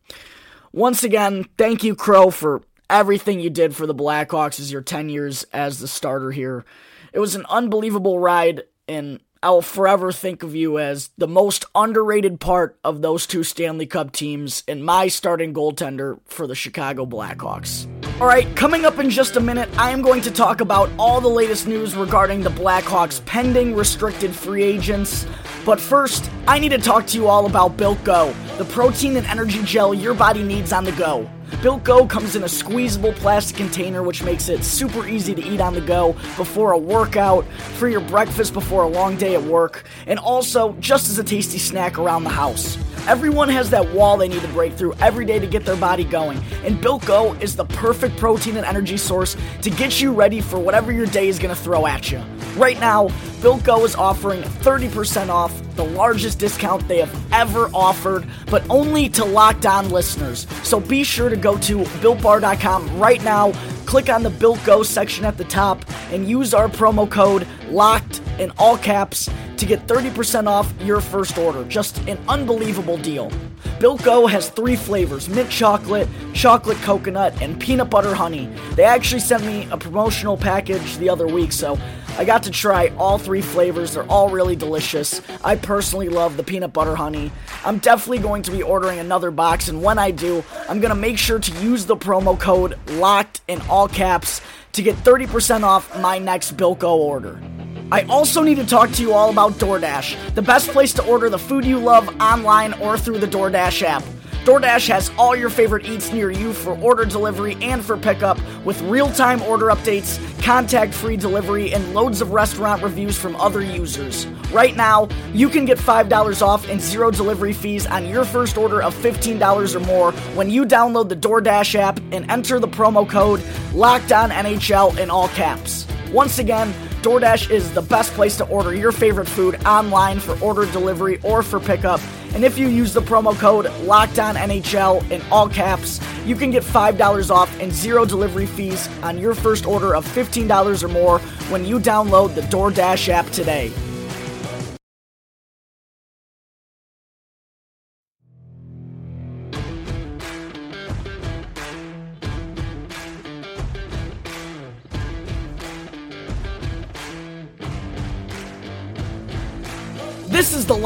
once 0.71 1.03
again, 1.03 1.45
thank 1.57 1.83
you, 1.83 1.95
Crow, 1.95 2.29
for 2.29 2.61
everything 2.89 3.39
you 3.39 3.49
did 3.49 3.75
for 3.75 3.85
the 3.85 3.95
Blackhawks 3.95 4.59
as 4.59 4.71
your 4.71 4.81
10 4.81 5.09
years 5.09 5.43
as 5.53 5.79
the 5.79 5.87
starter 5.87 6.31
here. 6.31 6.65
It 7.13 7.19
was 7.19 7.35
an 7.35 7.45
unbelievable 7.49 8.19
ride, 8.19 8.63
and 8.87 9.19
I 9.41 9.51
will 9.51 9.61
forever 9.61 10.11
think 10.11 10.43
of 10.43 10.55
you 10.55 10.79
as 10.79 11.09
the 11.17 11.27
most 11.27 11.65
underrated 11.75 12.39
part 12.39 12.77
of 12.83 13.01
those 13.01 13.27
two 13.27 13.43
Stanley 13.43 13.85
Cup 13.85 14.11
teams 14.11 14.63
and 14.67 14.83
my 14.83 15.07
starting 15.07 15.53
goaltender 15.53 16.19
for 16.25 16.47
the 16.47 16.55
Chicago 16.55 17.05
Blackhawks. 17.05 17.87
Alright, 18.19 18.55
coming 18.55 18.85
up 18.85 18.97
in 18.97 19.09
just 19.09 19.35
a 19.35 19.39
minute, 19.39 19.69
I 19.77 19.91
am 19.91 20.01
going 20.01 20.21
to 20.21 20.31
talk 20.31 20.61
about 20.61 20.89
all 20.97 21.21
the 21.21 21.27
latest 21.27 21.67
news 21.67 21.95
regarding 21.95 22.41
the 22.41 22.49
Blackhawks 22.49 23.23
pending 23.25 23.75
restricted 23.75 24.33
free 24.33 24.63
agents. 24.63 25.27
But 25.65 25.79
first, 25.79 26.29
I 26.47 26.59
need 26.59 26.69
to 26.69 26.79
talk 26.79 27.05
to 27.07 27.17
you 27.17 27.27
all 27.27 27.45
about 27.45 27.77
Built 27.77 28.03
Go, 28.03 28.33
the 28.57 28.65
protein 28.65 29.17
and 29.17 29.27
energy 29.27 29.61
gel 29.63 29.93
your 29.93 30.13
body 30.13 30.41
needs 30.41 30.73
on 30.73 30.83
the 30.83 30.93
go. 30.93 31.29
Built 31.61 31.83
Go 31.83 32.05
comes 32.05 32.35
in 32.35 32.43
a 32.43 32.49
squeezable 32.49 33.13
plastic 33.13 33.57
container, 33.57 34.03
which 34.03 34.21
makes 34.21 34.47
it 34.47 34.63
super 34.63 35.07
easy 35.07 35.33
to 35.33 35.43
eat 35.43 35.59
on 35.59 35.73
the 35.73 35.81
go 35.81 36.13
before 36.35 36.73
a 36.73 36.77
workout, 36.77 37.45
for 37.77 37.87
your 37.87 38.01
breakfast 38.01 38.53
before 38.53 38.83
a 38.83 38.87
long 38.87 39.15
day 39.17 39.33
at 39.33 39.41
work, 39.41 39.85
and 40.05 40.19
also 40.19 40.73
just 40.79 41.09
as 41.09 41.17
a 41.17 41.23
tasty 41.23 41.57
snack 41.57 41.97
around 41.97 42.25
the 42.25 42.29
house. 42.29 42.77
Everyone 43.07 43.47
has 43.47 43.69
that 43.69 43.93
wall 43.93 44.17
they 44.17 44.27
need 44.27 44.41
to 44.41 44.49
break 44.49 44.73
through 44.73 44.93
every 44.95 45.23
day 45.23 45.39
to 45.39 45.47
get 45.47 45.63
their 45.63 45.77
body 45.77 46.03
going, 46.03 46.43
and 46.65 46.81
Built 46.81 47.05
Go 47.05 47.35
is 47.35 47.55
the 47.55 47.63
perfect 47.63 48.17
protein 48.17 48.57
and 48.57 48.65
energy 48.65 48.97
source 48.97 49.37
to 49.61 49.69
get 49.69 50.01
you 50.01 50.11
ready 50.11 50.41
for 50.41 50.59
whatever 50.59 50.91
your 50.91 51.05
day 51.05 51.29
is 51.29 51.39
going 51.39 51.55
to 51.55 51.61
throw 51.61 51.87
at 51.87 52.11
you. 52.11 52.21
Right 52.57 52.77
now, 52.81 53.07
Built 53.41 53.63
Go 53.63 53.85
is 53.85 53.95
offering 53.95 54.41
30% 54.41 55.29
off, 55.29 55.53
the 55.77 55.85
largest 55.85 56.37
discount 56.37 56.85
they 56.89 56.97
have 56.97 57.33
ever 57.33 57.69
offered, 57.73 58.27
but 58.47 58.69
only 58.69 59.07
to 59.09 59.23
locked 59.23 59.65
on 59.65 59.89
listeners. 59.89 60.45
So 60.63 60.81
be 60.81 61.05
sure 61.05 61.29
to 61.29 61.37
go 61.37 61.57
to 61.59 61.77
BuiltBar.com 61.83 62.99
right 62.99 63.23
now, 63.23 63.53
click 63.85 64.09
on 64.09 64.21
the 64.21 64.29
Built 64.29 64.61
Go 64.65 64.83
section 64.83 65.23
at 65.23 65.37
the 65.37 65.45
top, 65.45 65.85
and 66.11 66.27
use 66.27 66.53
our 66.53 66.67
promo 66.67 67.09
code 67.09 67.47
LOCKED 67.69 68.21
in 68.37 68.51
all 68.57 68.77
caps 68.77 69.29
to 69.57 69.65
get 69.65 69.85
30% 69.87 70.47
off 70.47 70.71
your 70.81 71.01
first 71.01 71.37
order. 71.37 71.63
Just 71.65 71.97
an 72.07 72.19
unbelievable 72.27 72.97
deal. 72.97 73.31
Built 73.79 74.03
Go 74.03 74.27
has 74.27 74.49
three 74.49 74.75
flavors 74.75 75.29
mint 75.29 75.49
chocolate, 75.49 76.07
chocolate 76.33 76.77
coconut, 76.77 77.41
and 77.41 77.59
peanut 77.59 77.89
butter 77.89 78.13
honey. 78.15 78.49
They 78.75 78.83
actually 78.83 79.19
sent 79.19 79.45
me 79.45 79.67
a 79.71 79.77
promotional 79.77 80.37
package 80.37 80.97
the 80.97 81.09
other 81.09 81.27
week, 81.27 81.51
so 81.51 81.77
I 82.17 82.25
got 82.25 82.43
to 82.43 82.51
try 82.51 82.87
all 82.97 83.17
three 83.17 83.41
flavors. 83.41 83.93
They're 83.93 84.09
all 84.11 84.29
really 84.29 84.55
delicious. 84.55 85.21
I 85.43 85.55
personally 85.55 86.09
love 86.09 86.37
the 86.37 86.43
peanut 86.43 86.73
butter 86.73 86.95
honey. 86.95 87.31
I'm 87.63 87.77
definitely 87.77 88.19
going 88.19 88.41
to 88.43 88.51
be 88.51 88.63
ordering 88.63 88.99
another 88.99 89.29
box, 89.29 89.67
and 89.67 89.83
when 89.83 89.99
I 89.99 90.11
do, 90.11 90.43
I'm 90.67 90.79
going 90.79 90.93
to 90.93 90.99
make 90.99 91.17
sure 91.17 91.39
to 91.39 91.51
use 91.63 91.85
the 91.85 91.97
promo 91.97 92.39
code 92.39 92.77
LOCKED 92.87 93.41
in 93.47 93.61
all 93.69 93.87
caps 93.87 94.41
to 94.73 94.81
get 94.81 94.95
30% 94.97 95.63
off 95.63 95.99
my 95.99 96.17
next 96.17 96.53
Built 96.53 96.79
Go 96.79 97.01
order. 97.01 97.39
I 97.89 98.01
also 98.03 98.43
need 98.43 98.55
to 98.55 98.65
talk 98.65 98.91
to 98.91 99.01
you 99.01 99.13
all 99.13 99.29
about 99.29 99.53
DoorDash, 99.53 100.35
the 100.35 100.41
best 100.41 100.69
place 100.71 100.91
to 100.93 101.05
order 101.05 101.29
the 101.29 101.39
food 101.39 101.63
you 101.63 101.79
love 101.79 102.09
online 102.19 102.73
or 102.81 102.97
through 102.97 103.19
the 103.19 103.27
DoorDash 103.27 103.81
app. 103.81 104.03
DoorDash 104.43 104.89
has 104.89 105.09
all 105.17 105.37
your 105.37 105.49
favorite 105.49 105.85
eats 105.85 106.11
near 106.11 106.29
you 106.29 106.51
for 106.51 106.77
order 106.79 107.05
delivery 107.05 107.57
and 107.61 107.83
for 107.83 107.95
pickup 107.95 108.37
with 108.65 108.81
real 108.81 109.09
time 109.09 109.41
order 109.43 109.67
updates, 109.67 110.19
contact 110.43 110.93
free 110.93 111.15
delivery, 111.15 111.73
and 111.73 111.93
loads 111.93 112.19
of 112.19 112.31
restaurant 112.31 112.83
reviews 112.83 113.17
from 113.17 113.37
other 113.37 113.61
users. 113.61 114.25
Right 114.51 114.75
now, 114.75 115.07
you 115.33 115.47
can 115.47 115.63
get 115.63 115.77
$5 115.77 116.41
off 116.41 116.67
and 116.67 116.81
zero 116.81 117.09
delivery 117.09 117.53
fees 117.53 117.85
on 117.87 118.05
your 118.05 118.25
first 118.25 118.57
order 118.57 118.81
of 118.81 118.93
$15 118.95 119.75
or 119.75 119.79
more 119.81 120.11
when 120.35 120.49
you 120.49 120.65
download 120.65 121.07
the 121.07 121.15
DoorDash 121.15 121.75
app 121.75 122.01
and 122.11 122.29
enter 122.29 122.59
the 122.59 122.67
promo 122.67 123.09
code 123.09 123.39
LOCKEDONNHL 123.71 124.97
in 124.97 125.09
all 125.09 125.29
caps. 125.29 125.87
Once 126.11 126.39
again, 126.39 126.73
DoorDash 127.01 127.51
is 127.51 127.71
the 127.73 127.81
best 127.81 128.11
place 128.13 128.37
to 128.37 128.45
order 128.47 128.73
your 128.73 128.91
favorite 128.91 129.27
food 129.27 129.63
online 129.65 130.19
for 130.19 130.37
order 130.43 130.65
delivery 130.71 131.19
or 131.23 131.43
for 131.43 131.59
pickup. 131.59 132.01
And 132.33 132.43
if 132.43 132.57
you 132.57 132.67
use 132.67 132.93
the 132.93 133.01
promo 133.01 133.37
code 133.37 133.65
LOCKEDONNHL 133.65 135.11
in 135.11 135.21
all 135.31 135.47
caps, 135.47 136.01
you 136.25 136.35
can 136.35 136.49
get 136.51 136.63
$5 136.63 137.29
off 137.29 137.59
and 137.59 137.71
zero 137.71 138.03
delivery 138.03 138.47
fees 138.47 138.89
on 139.03 139.17
your 139.17 139.35
first 139.35 139.65
order 139.65 139.95
of 139.95 140.05
$15 140.05 140.83
or 140.83 140.87
more 140.87 141.19
when 141.49 141.65
you 141.65 141.79
download 141.79 142.33
the 142.35 142.41
DoorDash 142.41 143.09
app 143.09 143.29
today. 143.29 143.71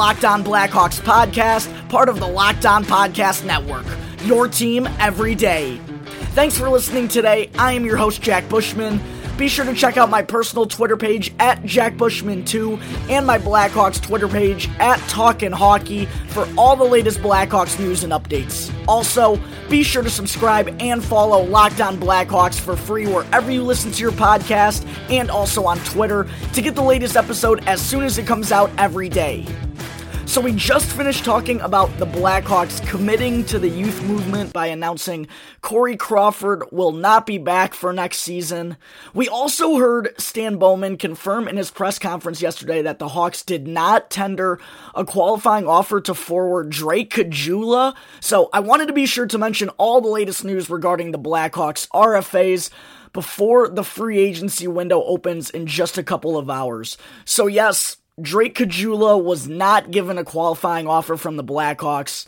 Locked 0.01 0.25
On 0.25 0.43
Blackhawks 0.43 0.99
podcast, 0.99 1.69
part 1.87 2.09
of 2.09 2.19
the 2.19 2.25
Locked 2.25 2.65
On 2.65 2.83
Podcast 2.83 3.45
Network. 3.45 3.85
Your 4.23 4.47
team 4.47 4.87
every 4.99 5.35
day. 5.35 5.79
Thanks 6.33 6.57
for 6.57 6.67
listening 6.71 7.07
today. 7.07 7.51
I 7.59 7.73
am 7.73 7.85
your 7.85 7.97
host, 7.97 8.19
Jack 8.19 8.49
Bushman. 8.49 8.99
Be 9.37 9.47
sure 9.47 9.63
to 9.63 9.75
check 9.75 9.97
out 9.97 10.09
my 10.09 10.23
personal 10.23 10.65
Twitter 10.65 10.97
page 10.97 11.31
at 11.37 11.61
JackBushman2 11.61 13.09
and 13.11 13.27
my 13.27 13.37
Blackhawks 13.37 14.01
Twitter 14.01 14.27
page 14.27 14.71
at 14.79 14.97
Talkin' 15.07 15.51
Hockey 15.51 16.07
for 16.29 16.47
all 16.57 16.75
the 16.75 16.83
latest 16.83 17.19
Blackhawks 17.19 17.77
news 17.79 18.03
and 18.03 18.11
updates. 18.11 18.73
Also, 18.87 19.39
be 19.69 19.83
sure 19.83 20.01
to 20.01 20.09
subscribe 20.09 20.75
and 20.79 21.03
follow 21.03 21.43
Locked 21.43 21.79
On 21.79 21.99
Blackhawks 21.99 22.59
for 22.59 22.75
free 22.75 23.05
wherever 23.05 23.51
you 23.51 23.61
listen 23.61 23.91
to 23.91 24.01
your 24.01 24.13
podcast 24.13 24.83
and 25.11 25.29
also 25.29 25.65
on 25.65 25.77
Twitter 25.81 26.27
to 26.53 26.61
get 26.63 26.73
the 26.73 26.81
latest 26.81 27.15
episode 27.15 27.63
as 27.67 27.79
soon 27.79 28.03
as 28.03 28.17
it 28.17 28.25
comes 28.25 28.51
out 28.51 28.71
every 28.79 29.07
day. 29.07 29.45
So, 30.31 30.39
we 30.39 30.53
just 30.53 30.93
finished 30.93 31.25
talking 31.25 31.59
about 31.59 31.89
the 31.97 32.05
Blackhawks 32.05 32.87
committing 32.87 33.43
to 33.47 33.59
the 33.59 33.67
youth 33.67 34.01
movement 34.03 34.53
by 34.53 34.67
announcing 34.67 35.27
Corey 35.59 35.97
Crawford 35.97 36.63
will 36.71 36.93
not 36.93 37.25
be 37.25 37.37
back 37.37 37.73
for 37.73 37.91
next 37.91 38.19
season. 38.19 38.77
We 39.13 39.27
also 39.27 39.75
heard 39.75 40.13
Stan 40.17 40.55
Bowman 40.55 40.95
confirm 40.95 41.49
in 41.49 41.57
his 41.57 41.69
press 41.69 41.99
conference 41.99 42.41
yesterday 42.41 42.81
that 42.81 42.97
the 42.97 43.09
Hawks 43.09 43.43
did 43.43 43.67
not 43.67 44.09
tender 44.09 44.57
a 44.95 45.03
qualifying 45.03 45.67
offer 45.67 45.99
to 45.99 46.13
forward 46.13 46.69
Drake 46.69 47.13
Caggiula. 47.13 47.93
So, 48.21 48.49
I 48.53 48.61
wanted 48.61 48.87
to 48.87 48.93
be 48.93 49.07
sure 49.07 49.25
to 49.25 49.37
mention 49.37 49.67
all 49.71 49.99
the 49.99 50.07
latest 50.07 50.45
news 50.45 50.69
regarding 50.69 51.11
the 51.11 51.19
Blackhawks 51.19 51.89
RFAs 51.89 52.69
before 53.11 53.67
the 53.67 53.83
free 53.83 54.19
agency 54.19 54.65
window 54.65 55.03
opens 55.03 55.49
in 55.49 55.67
just 55.67 55.97
a 55.97 56.03
couple 56.03 56.37
of 56.37 56.49
hours. 56.49 56.97
So, 57.25 57.47
yes, 57.47 57.97
Drake 58.19 58.55
Caggiula 58.55 59.21
was 59.21 59.47
not 59.47 59.91
given 59.91 60.17
a 60.17 60.23
qualifying 60.23 60.87
offer 60.87 61.17
from 61.17 61.37
the 61.37 61.43
Blackhawks. 61.43 62.25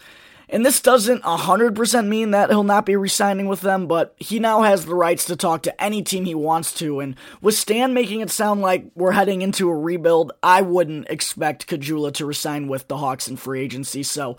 And 0.49 0.65
this 0.65 0.81
doesn't 0.81 1.23
100% 1.23 2.07
mean 2.07 2.31
that 2.31 2.49
he'll 2.49 2.63
not 2.63 2.85
be 2.85 2.95
resigning 2.95 3.47
with 3.47 3.61
them, 3.61 3.87
but 3.87 4.13
he 4.17 4.39
now 4.39 4.61
has 4.61 4.85
the 4.85 4.93
rights 4.93 5.25
to 5.25 5.35
talk 5.35 5.63
to 5.63 5.83
any 5.83 6.03
team 6.03 6.25
he 6.25 6.35
wants 6.35 6.73
to. 6.75 6.99
And 6.99 7.15
with 7.41 7.55
Stan 7.55 7.93
making 7.93 8.21
it 8.21 8.29
sound 8.29 8.61
like 8.61 8.85
we're 8.93 9.13
heading 9.13 9.41
into 9.41 9.69
a 9.69 9.75
rebuild, 9.75 10.31
I 10.43 10.61
wouldn't 10.61 11.09
expect 11.09 11.67
Caggiula 11.67 12.13
to 12.13 12.25
resign 12.25 12.67
with 12.67 12.87
the 12.87 12.97
Hawks 12.97 13.27
in 13.27 13.35
free 13.35 13.61
agency. 13.61 14.03
So 14.03 14.37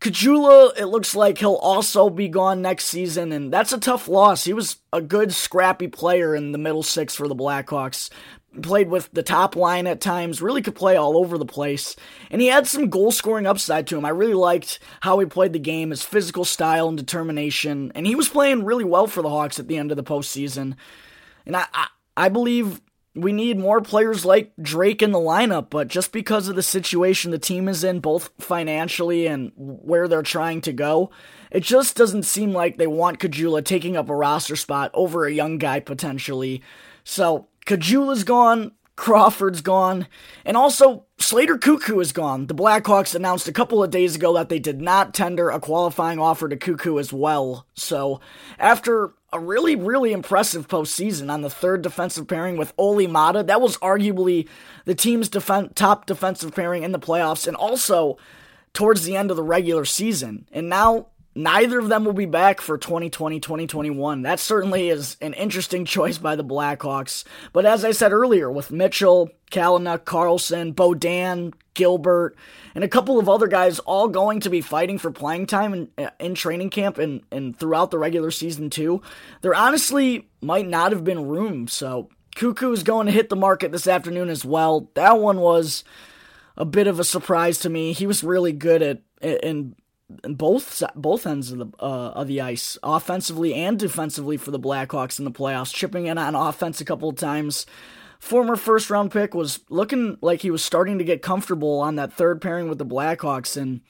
Caggiula, 0.00 0.78
it 0.78 0.86
looks 0.86 1.16
like 1.16 1.38
he'll 1.38 1.54
also 1.54 2.10
be 2.10 2.28
gone 2.28 2.62
next 2.62 2.84
season, 2.84 3.32
and 3.32 3.52
that's 3.52 3.72
a 3.72 3.80
tough 3.80 4.06
loss. 4.06 4.44
He 4.44 4.52
was 4.52 4.76
a 4.92 5.00
good, 5.00 5.32
scrappy 5.32 5.88
player 5.88 6.36
in 6.36 6.52
the 6.52 6.58
middle 6.58 6.84
six 6.84 7.16
for 7.16 7.26
the 7.26 7.34
Blackhawks 7.34 8.10
played 8.62 8.88
with 8.88 9.10
the 9.12 9.22
top 9.22 9.56
line 9.56 9.86
at 9.86 10.00
times, 10.00 10.42
really 10.42 10.62
could 10.62 10.74
play 10.74 10.96
all 10.96 11.18
over 11.18 11.38
the 11.38 11.46
place. 11.46 11.96
And 12.30 12.40
he 12.40 12.48
had 12.48 12.66
some 12.66 12.90
goal 12.90 13.10
scoring 13.10 13.46
upside 13.46 13.86
to 13.88 13.96
him. 13.96 14.04
I 14.04 14.10
really 14.10 14.34
liked 14.34 14.78
how 15.00 15.18
he 15.18 15.26
played 15.26 15.52
the 15.52 15.58
game, 15.58 15.90
his 15.90 16.02
physical 16.02 16.44
style 16.44 16.88
and 16.88 16.96
determination. 16.96 17.92
And 17.94 18.06
he 18.06 18.14
was 18.14 18.28
playing 18.28 18.64
really 18.64 18.84
well 18.84 19.06
for 19.06 19.22
the 19.22 19.30
Hawks 19.30 19.58
at 19.58 19.68
the 19.68 19.78
end 19.78 19.90
of 19.90 19.96
the 19.96 20.04
postseason. 20.04 20.76
And 21.46 21.56
I, 21.56 21.66
I, 21.72 21.86
I 22.16 22.28
believe 22.28 22.80
we 23.14 23.32
need 23.32 23.58
more 23.58 23.80
players 23.80 24.24
like 24.24 24.52
Drake 24.60 25.02
in 25.02 25.12
the 25.12 25.18
lineup, 25.18 25.70
but 25.70 25.88
just 25.88 26.12
because 26.12 26.48
of 26.48 26.56
the 26.56 26.62
situation 26.62 27.30
the 27.30 27.38
team 27.38 27.68
is 27.68 27.82
in, 27.82 28.00
both 28.00 28.30
financially 28.38 29.26
and 29.26 29.50
where 29.56 30.06
they're 30.06 30.22
trying 30.22 30.60
to 30.62 30.72
go, 30.72 31.10
it 31.50 31.62
just 31.62 31.96
doesn't 31.96 32.24
seem 32.24 32.52
like 32.52 32.76
they 32.76 32.86
want 32.86 33.18
Caggiula 33.18 33.64
taking 33.64 33.96
up 33.96 34.08
a 34.08 34.14
roster 34.14 34.56
spot 34.56 34.90
over 34.94 35.24
a 35.24 35.32
young 35.32 35.58
guy 35.58 35.80
potentially. 35.80 36.62
So 37.02 37.47
Caggiula's 37.68 38.24
gone, 38.24 38.72
Crawford's 38.96 39.60
gone, 39.60 40.06
and 40.46 40.56
also 40.56 41.04
Slater 41.18 41.58
Koekkoek 41.58 42.00
is 42.00 42.12
gone. 42.12 42.46
The 42.46 42.54
Blackhawks 42.54 43.14
announced 43.14 43.46
a 43.46 43.52
couple 43.52 43.84
of 43.84 43.90
days 43.90 44.16
ago 44.16 44.32
that 44.32 44.48
they 44.48 44.58
did 44.58 44.80
not 44.80 45.12
tender 45.12 45.50
a 45.50 45.60
qualifying 45.60 46.18
offer 46.18 46.48
to 46.48 46.56
Koekkoek 46.56 46.98
as 46.98 47.12
well. 47.12 47.66
So, 47.74 48.20
after 48.58 49.12
a 49.34 49.38
really, 49.38 49.76
really 49.76 50.12
impressive 50.12 50.66
postseason 50.66 51.30
on 51.30 51.42
the 51.42 51.50
third 51.50 51.82
defensive 51.82 52.26
pairing 52.26 52.56
with 52.56 52.72
Olli 52.78 53.06
Maatta, 53.06 53.46
that 53.46 53.60
was 53.60 53.76
arguably 53.76 54.48
the 54.86 54.94
team's 54.94 55.28
top 55.28 56.06
defensive 56.06 56.54
pairing 56.54 56.84
in 56.84 56.92
the 56.92 56.98
playoffs, 56.98 57.46
and 57.46 57.54
also 57.54 58.16
towards 58.72 59.04
the 59.04 59.14
end 59.14 59.30
of 59.30 59.36
the 59.36 59.42
regular 59.42 59.84
season. 59.84 60.48
And 60.52 60.70
now 60.70 61.08
Neither 61.38 61.78
of 61.78 61.88
them 61.88 62.04
will 62.04 62.14
be 62.14 62.26
back 62.26 62.60
for 62.60 62.76
2020 62.76 63.38
2021. 63.38 64.22
That 64.22 64.40
certainly 64.40 64.88
is 64.88 65.16
an 65.20 65.34
interesting 65.34 65.84
choice 65.84 66.18
by 66.18 66.34
the 66.34 66.42
Blackhawks. 66.42 67.22
But 67.52 67.64
as 67.64 67.84
I 67.84 67.92
said 67.92 68.12
earlier, 68.12 68.50
with 68.50 68.72
Mitchell, 68.72 69.30
Kalynuk, 69.52 70.04
Carlson, 70.04 70.74
Beaudin, 70.74 71.54
Gilbert, 71.74 72.36
and 72.74 72.82
a 72.82 72.88
couple 72.88 73.20
of 73.20 73.28
other 73.28 73.46
guys 73.46 73.78
all 73.78 74.08
going 74.08 74.40
to 74.40 74.50
be 74.50 74.60
fighting 74.60 74.98
for 74.98 75.12
playing 75.12 75.46
time 75.46 75.74
in, 75.74 75.88
uh, 75.96 76.10
in 76.18 76.34
training 76.34 76.70
camp 76.70 76.98
and, 76.98 77.22
and 77.30 77.56
throughout 77.56 77.92
the 77.92 78.00
regular 78.00 78.32
season, 78.32 78.68
too, 78.68 79.00
there 79.42 79.54
honestly 79.54 80.28
might 80.40 80.66
not 80.66 80.90
have 80.90 81.04
been 81.04 81.28
room. 81.28 81.68
So 81.68 82.08
Koekkoek 82.34 82.72
is 82.72 82.82
going 82.82 83.06
to 83.06 83.12
hit 83.12 83.28
the 83.28 83.36
market 83.36 83.70
this 83.70 83.86
afternoon 83.86 84.28
as 84.28 84.44
well. 84.44 84.90
That 84.94 85.20
one 85.20 85.38
was 85.38 85.84
a 86.56 86.64
bit 86.64 86.88
of 86.88 86.98
a 86.98 87.04
surprise 87.04 87.60
to 87.60 87.70
me. 87.70 87.92
He 87.92 88.08
was 88.08 88.24
really 88.24 88.52
good 88.52 88.82
at 88.82 89.02
in 89.20 89.76
both 90.08 90.82
both 90.94 91.26
ends 91.26 91.52
of 91.52 91.58
the 91.58 91.66
uh, 91.80 92.10
of 92.14 92.28
the 92.28 92.40
ice, 92.40 92.78
offensively 92.82 93.54
and 93.54 93.78
defensively 93.78 94.36
for 94.36 94.50
the 94.50 94.60
Blackhawks 94.60 95.18
in 95.18 95.24
the 95.24 95.30
playoffs, 95.30 95.74
chipping 95.74 96.06
in 96.06 96.18
on 96.18 96.34
offense 96.34 96.80
a 96.80 96.84
couple 96.84 97.08
of 97.08 97.16
times. 97.16 97.66
Former 98.18 98.56
first 98.56 98.90
round 98.90 99.12
pick 99.12 99.34
was 99.34 99.60
looking 99.68 100.18
like 100.20 100.42
he 100.42 100.50
was 100.50 100.64
starting 100.64 100.98
to 100.98 101.04
get 101.04 101.22
comfortable 101.22 101.78
on 101.80 101.96
that 101.96 102.12
third 102.12 102.40
pairing 102.40 102.68
with 102.68 102.78
the 102.78 102.86
Blackhawks, 102.86 103.56
and 103.56 103.80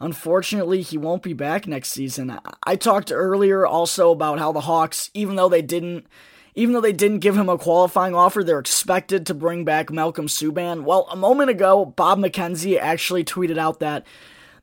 unfortunately, 0.00 0.82
he 0.82 0.98
won't 0.98 1.22
be 1.22 1.32
back 1.32 1.66
next 1.66 1.90
season. 1.90 2.38
I 2.64 2.76
talked 2.76 3.12
earlier 3.12 3.64
also 3.64 4.10
about 4.10 4.40
how 4.40 4.52
the 4.52 4.62
Hawks, 4.62 5.10
even 5.14 5.36
though 5.36 5.48
they 5.48 5.62
didn't. 5.62 6.06
Even 6.54 6.74
though 6.74 6.82
they 6.82 6.92
didn't 6.92 7.20
give 7.20 7.34
him 7.34 7.48
a 7.48 7.56
qualifying 7.56 8.14
offer, 8.14 8.44
they're 8.44 8.58
expected 8.58 9.24
to 9.24 9.32
bring 9.32 9.64
back 9.64 9.90
Malcolm 9.90 10.26
Subban. 10.26 10.82
Well, 10.82 11.08
a 11.10 11.16
moment 11.16 11.48
ago, 11.48 11.86
Bob 11.86 12.18
McKenzie 12.18 12.78
actually 12.78 13.24
tweeted 13.24 13.56
out 13.56 13.80
that 13.80 14.04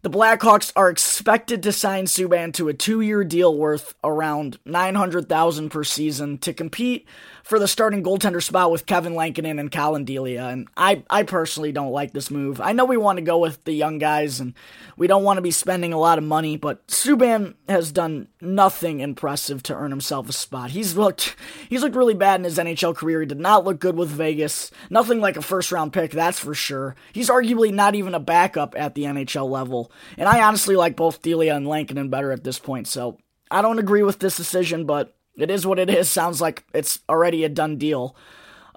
the 0.02 0.10
Blackhawks 0.10 0.72
are 0.76 0.90
expected 0.90 1.64
to 1.64 1.74
sign 1.74 2.06
Subban 2.06 2.54
to 2.54 2.70
a 2.70 2.74
two-year 2.74 3.26
deal 3.26 3.56
worth 3.56 3.96
around 4.04 4.58
900,000 4.66 5.70
per 5.70 5.84
season 5.84 6.38
to 6.38 6.54
compete 6.54 7.06
for 7.50 7.58
the 7.58 7.68
starting 7.68 8.04
goaltender 8.04 8.44
spot 8.44 8.70
with 8.70 8.86
Kevin 8.86 9.16
Lankinen 9.16 9.58
and 9.58 9.72
Collin 9.72 10.06
Delia. 10.06 10.46
And 10.46 10.68
I, 10.78 11.02
I 11.10 11.24
personally 11.24 11.72
don't 11.72 11.92
like 11.92 12.14
this 12.14 12.30
move. 12.30 12.62
I 12.62 12.74
know 12.74 12.86
we 12.86 12.96
want 12.96 13.18
to 13.18 13.24
go 13.24 13.40
with 13.40 13.64
the 13.64 13.72
young 13.72 13.98
guys 13.98 14.40
and 14.40 14.54
we 14.98 15.08
don't 15.08 15.24
want 15.24 15.38
to 15.38 15.42
be 15.42 15.50
spending 15.50 15.92
a 15.92 15.98
lot 15.98 16.20
of 16.20 16.24
money, 16.24 16.58
but 16.58 16.86
Subban 16.88 17.56
has 17.68 17.92
done 17.92 18.28
nothing 18.40 19.00
impressive 19.00 19.64
to 19.64 19.74
earn 19.76 19.90
himself 19.90 20.30
a 20.30 20.32
spot. 20.32 20.70
He's 20.70 20.96
looked 20.96 21.36
he's 21.68 21.82
looked 21.82 21.96
really 21.96 22.14
bad 22.14 22.40
in 22.40 22.44
his 22.44 22.60
NHL 22.60 22.96
career. 22.96 23.22
He 23.22 23.26
did 23.26 23.40
not 23.40 23.66
look 23.66 23.80
good 23.80 23.96
with 23.96 24.10
Vegas. 24.10 24.70
Nothing 24.92 25.20
like 25.20 25.36
a 25.36 25.42
first 25.42 25.72
round 25.72 25.92
pick, 25.92 26.12
that's 26.12 26.38
for 26.38 26.54
sure. 26.54 26.96
He's 27.14 27.32
arguably 27.32 27.74
not 27.74 27.96
even 27.96 28.14
a 28.14 28.20
backup 28.20 28.76
at 28.78 28.94
the 28.94 29.06
NHL 29.06 29.50
level. 29.50 29.92
And 30.18 30.30
I 30.30 30.44
honestly 30.44 30.76
like 30.76 30.96
both 30.96 31.24
Delia 31.24 31.56
and 31.56 31.68
Lankinen 31.68 32.10
better 32.10 32.32
at 32.32 32.44
this 32.44 32.60
point, 32.60 32.88
so 32.88 33.18
I 33.50 33.64
don't 33.64 33.80
agree 33.80 34.04
with 34.04 34.20
this 34.20 34.38
decision, 34.38 34.86
but 34.86 35.16
it 35.42 35.52
is 35.52 35.66
what 35.66 35.80
it 35.80 35.90
is. 35.90 36.10
Sounds 36.10 36.42
like 36.42 36.64
it's 36.74 37.00
already 37.10 37.44
a 37.44 37.50
done 37.50 37.78
deal. 37.78 38.16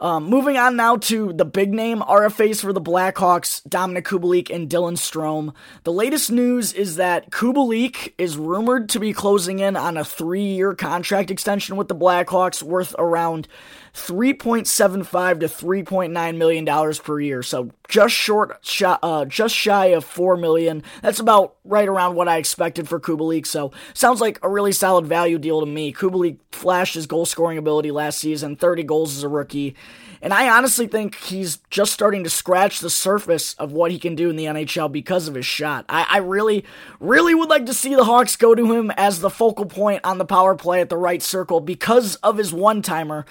Um, 0.03 0.25
moving 0.25 0.57
on 0.57 0.75
now 0.75 0.97
to 0.97 1.33
the 1.33 1.45
big 1.45 1.73
name 1.73 2.01
RFAs 2.01 2.61
for 2.61 2.73
the 2.73 2.81
Blackhawks, 2.81 3.63
Dominik 3.69 4.03
Kubalik 4.03 4.53
and 4.53 4.69
Dylan 4.69 4.97
Strome. 4.97 5.55
The 5.85 5.93
latest 5.93 6.33
news 6.33 6.73
is 6.73 6.97
that 6.97 7.31
Kubalik 7.31 8.13
is 8.19 8.37
rumored 8.37 8.89
to 8.89 8.99
be 8.99 9.13
closing 9.13 9.61
in 9.61 9.77
on 9.77 9.97
a 9.97 10.05
three-year 10.05 10.75
contract 10.75 11.31
extension 11.31 11.77
with 11.77 11.87
the 11.87 11.95
Blackhawks 11.95 12.65
worth 12.65 12.97
around 12.99 13.47
3.75 13.95 15.41
to 15.41 15.47
3.9 15.47 16.37
million 16.37 16.65
dollars 16.65 16.99
per 16.99 17.21
year. 17.21 17.43
So 17.43 17.71
just 17.89 18.15
short, 18.15 18.59
uh, 18.83 19.25
just 19.27 19.55
shy 19.55 19.87
of 19.87 20.05
4 20.05 20.37
million. 20.39 20.83
That's 21.03 21.21
about 21.21 21.57
right 21.65 21.87
around 21.87 22.15
what 22.15 22.27
I 22.27 22.39
expected 22.39 22.89
for 22.89 22.99
Kubalik. 22.99 23.47
So 23.47 23.71
sounds 23.93 24.21
like 24.21 24.39
a 24.43 24.49
really 24.49 24.73
solid 24.73 25.07
value 25.07 25.39
deal 25.39 25.61
to 25.61 25.67
me. 25.67 25.93
Kubalik 25.93 26.39
flashed 26.53 26.95
his 26.95 27.07
goal 27.07 27.27
scoring 27.27 27.59
ability 27.59 27.91
last 27.91 28.19
season, 28.19 28.57
30 28.57 28.83
goals 28.85 29.17
as 29.17 29.25
a 29.25 29.29
rookie. 29.29 29.77
And 30.23 30.33
I 30.33 30.49
honestly 30.57 30.87
think 30.87 31.17
he's 31.17 31.59
just 31.69 31.93
starting 31.93 32.23
to 32.25 32.31
scratch 32.31 32.79
the 32.79 32.89
surface 32.89 33.55
of 33.55 33.73
what 33.73 33.91
he 33.91 33.99
can 33.99 34.15
do 34.15 34.31
in 34.31 34.37
the 34.37 34.45
NHL 34.45 34.91
because 34.91 35.27
of 35.27 35.35
his 35.35 35.45
shot. 35.45 35.85
I, 35.89 36.07
I 36.09 36.19
really, 36.19 36.65
really 37.01 37.35
would 37.35 37.51
like 37.51 37.67
to 37.67 37.75
see 37.75 37.95
the 37.97 38.05
Hawks 38.05 38.37
go 38.37 38.55
to 38.55 38.73
him 38.73 38.93
as 38.93 39.21
the 39.21 39.31
focal 39.31 39.67
point 39.67 40.03
on 40.05 40.19
the 40.19 40.25
power 40.25 40.55
play 40.55 40.81
at 40.81 40.89
the 40.89 40.97
right 40.97 41.21
circle 41.21 41.59
because 41.59 42.15
of 42.17 42.39
his 42.39 42.55
one 42.55 42.83
timer. 42.83 43.27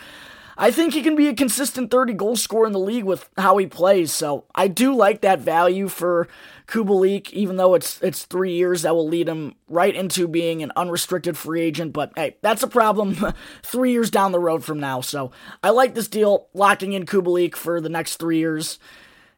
I 0.57 0.71
think 0.71 0.93
he 0.93 1.01
can 1.01 1.15
be 1.15 1.27
a 1.27 1.33
consistent 1.33 1.91
30 1.91 2.13
goal 2.13 2.35
scorer 2.35 2.67
in 2.67 2.73
the 2.73 2.79
league 2.79 3.03
with 3.03 3.29
how 3.37 3.57
he 3.57 3.67
plays. 3.67 4.11
So 4.11 4.45
I 4.53 4.67
do 4.67 4.95
like 4.95 5.21
that 5.21 5.39
value 5.39 5.87
for 5.87 6.27
Kubalik, 6.67 7.29
even 7.31 7.57
though 7.57 7.73
it's 7.73 8.01
it's 8.01 8.25
three 8.25 8.53
years 8.53 8.83
that 8.83 8.95
will 8.95 9.07
lead 9.07 9.27
him 9.27 9.55
right 9.67 9.93
into 9.93 10.27
being 10.27 10.63
an 10.63 10.71
unrestricted 10.75 11.37
free 11.37 11.61
agent. 11.61 11.93
But 11.93 12.13
hey, 12.15 12.37
that's 12.41 12.63
a 12.63 12.67
problem 12.67 13.33
three 13.63 13.91
years 13.91 14.09
down 14.09 14.31
the 14.31 14.39
road 14.39 14.63
from 14.63 14.79
now. 14.79 15.01
So 15.01 15.31
I 15.63 15.71
like 15.71 15.95
this 15.95 16.07
deal, 16.07 16.47
locking 16.53 16.93
in 16.93 17.05
Kubalik 17.05 17.55
for 17.55 17.81
the 17.81 17.89
next 17.89 18.17
three 18.17 18.37
years. 18.37 18.79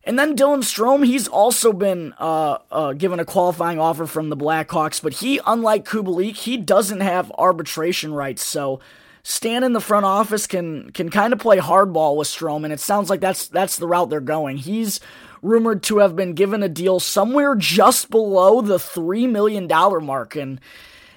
And 0.06 0.20
then 0.20 0.36
Dylan 0.36 0.60
Strome, 0.60 1.06
he's 1.06 1.30
also 1.30 1.72
been 1.72 2.14
uh, 2.20 2.58
uh, 2.70 2.94
given 2.94 3.22
a 3.22 3.26
qualifying 3.26 3.80
offer 3.80 4.06
from 4.06 4.30
the 4.30 4.36
Blackhawks, 4.36 5.02
but 5.02 5.14
he, 5.14 5.40
unlike 5.48 5.86
Kubalik, 5.86 6.36
he 6.36 6.58
doesn't 6.58 7.00
have 7.00 7.32
arbitration 7.38 8.14
rights. 8.14 8.44
So 8.44 8.82
Stan 9.24 9.64
in 9.64 9.72
the 9.72 9.80
front 9.80 10.06
office 10.06 10.48
can 10.48 10.92
can 10.92 11.10
kind 11.10 11.32
of 11.32 11.40
play 11.40 11.58
hardball 11.58 12.18
with 12.18 12.28
Strome, 12.28 12.66
and 12.66 12.74
it 12.74 12.80
sounds 12.82 13.10
like 13.10 13.22
that's 13.22 13.48
that's 13.48 13.78
the 13.78 13.88
route 13.88 14.10
they're 14.10 14.20
going. 14.20 14.58
He's 14.58 15.00
rumored 15.42 15.82
to 15.84 16.00
have 16.00 16.16
been 16.16 16.34
given 16.34 16.62
a 16.62 16.70
deal 16.70 17.00
somewhere 17.00 17.56
just 17.56 18.10
below 18.10 18.62
the 18.62 18.80
three 18.80 19.26
million 19.26 19.66
dollar 19.66 20.02
mark, 20.02 20.36
and 20.36 20.60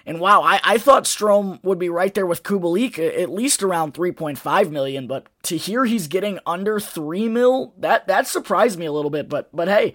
and 0.06 0.20
wow, 0.20 0.40
I, 0.42 0.60
I 0.62 0.78
thought 0.78 1.02
Strome 1.02 1.58
would 1.64 1.80
be 1.80 1.88
right 1.88 2.14
there 2.14 2.26
with 2.26 2.44
Kubalik, 2.44 2.96
at 2.96 3.28
least 3.28 3.60
around 3.60 3.92
3.5 3.92 4.70
million, 4.70 5.08
but 5.08 5.26
to 5.42 5.56
hear 5.56 5.84
he's 5.84 6.06
getting 6.06 6.38
under 6.46 6.78
3 6.78 7.28
mil, 7.28 7.75
that 7.78 8.06
that 8.06 8.28
surprised 8.28 8.78
me 8.78 8.86
a 8.86 8.92
little 8.92 9.10
bit, 9.10 9.28
but 9.28 9.48
but 9.52 9.66
hey, 9.66 9.94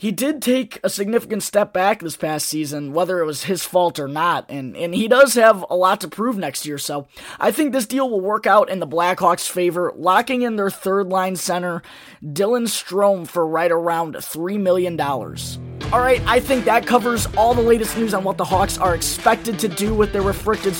he 0.00 0.12
did 0.12 0.40
take 0.40 0.80
a 0.82 0.88
significant 0.88 1.42
step 1.42 1.74
back 1.74 2.00
this 2.00 2.16
past 2.16 2.48
season, 2.48 2.94
whether 2.94 3.20
it 3.20 3.26
was 3.26 3.44
his 3.44 3.64
fault 3.64 3.98
or 3.98 4.08
not, 4.08 4.46
and, 4.48 4.74
and 4.74 4.94
he 4.94 5.06
does 5.06 5.34
have 5.34 5.62
a 5.68 5.76
lot 5.76 6.00
to 6.00 6.08
prove 6.08 6.38
next 6.38 6.64
year, 6.64 6.78
so 6.78 7.06
I 7.38 7.50
think 7.50 7.74
this 7.74 7.86
deal 7.86 8.08
will 8.08 8.22
work 8.22 8.46
out 8.46 8.70
in 8.70 8.80
the 8.80 8.86
Blackhawks' 8.86 9.46
favor, 9.46 9.92
locking 9.94 10.40
in 10.40 10.56
their 10.56 10.70
third 10.70 11.08
line 11.08 11.36
center, 11.36 11.82
Dylan 12.24 12.66
Strome, 12.66 13.28
for 13.28 13.46
right 13.46 13.70
around 13.70 14.14
$3 14.14 14.58
million. 14.58 14.98
Alright, 14.98 16.22
I 16.26 16.40
think 16.40 16.64
that 16.64 16.86
covers 16.86 17.26
all 17.36 17.52
the 17.52 17.60
latest 17.60 17.98
news 17.98 18.14
on 18.14 18.24
what 18.24 18.38
the 18.38 18.44
Hawks 18.44 18.78
are 18.78 18.94
expected 18.94 19.58
to 19.58 19.68
do 19.68 19.94
with 19.94 20.14
their 20.14 20.22
restricted, 20.22 20.72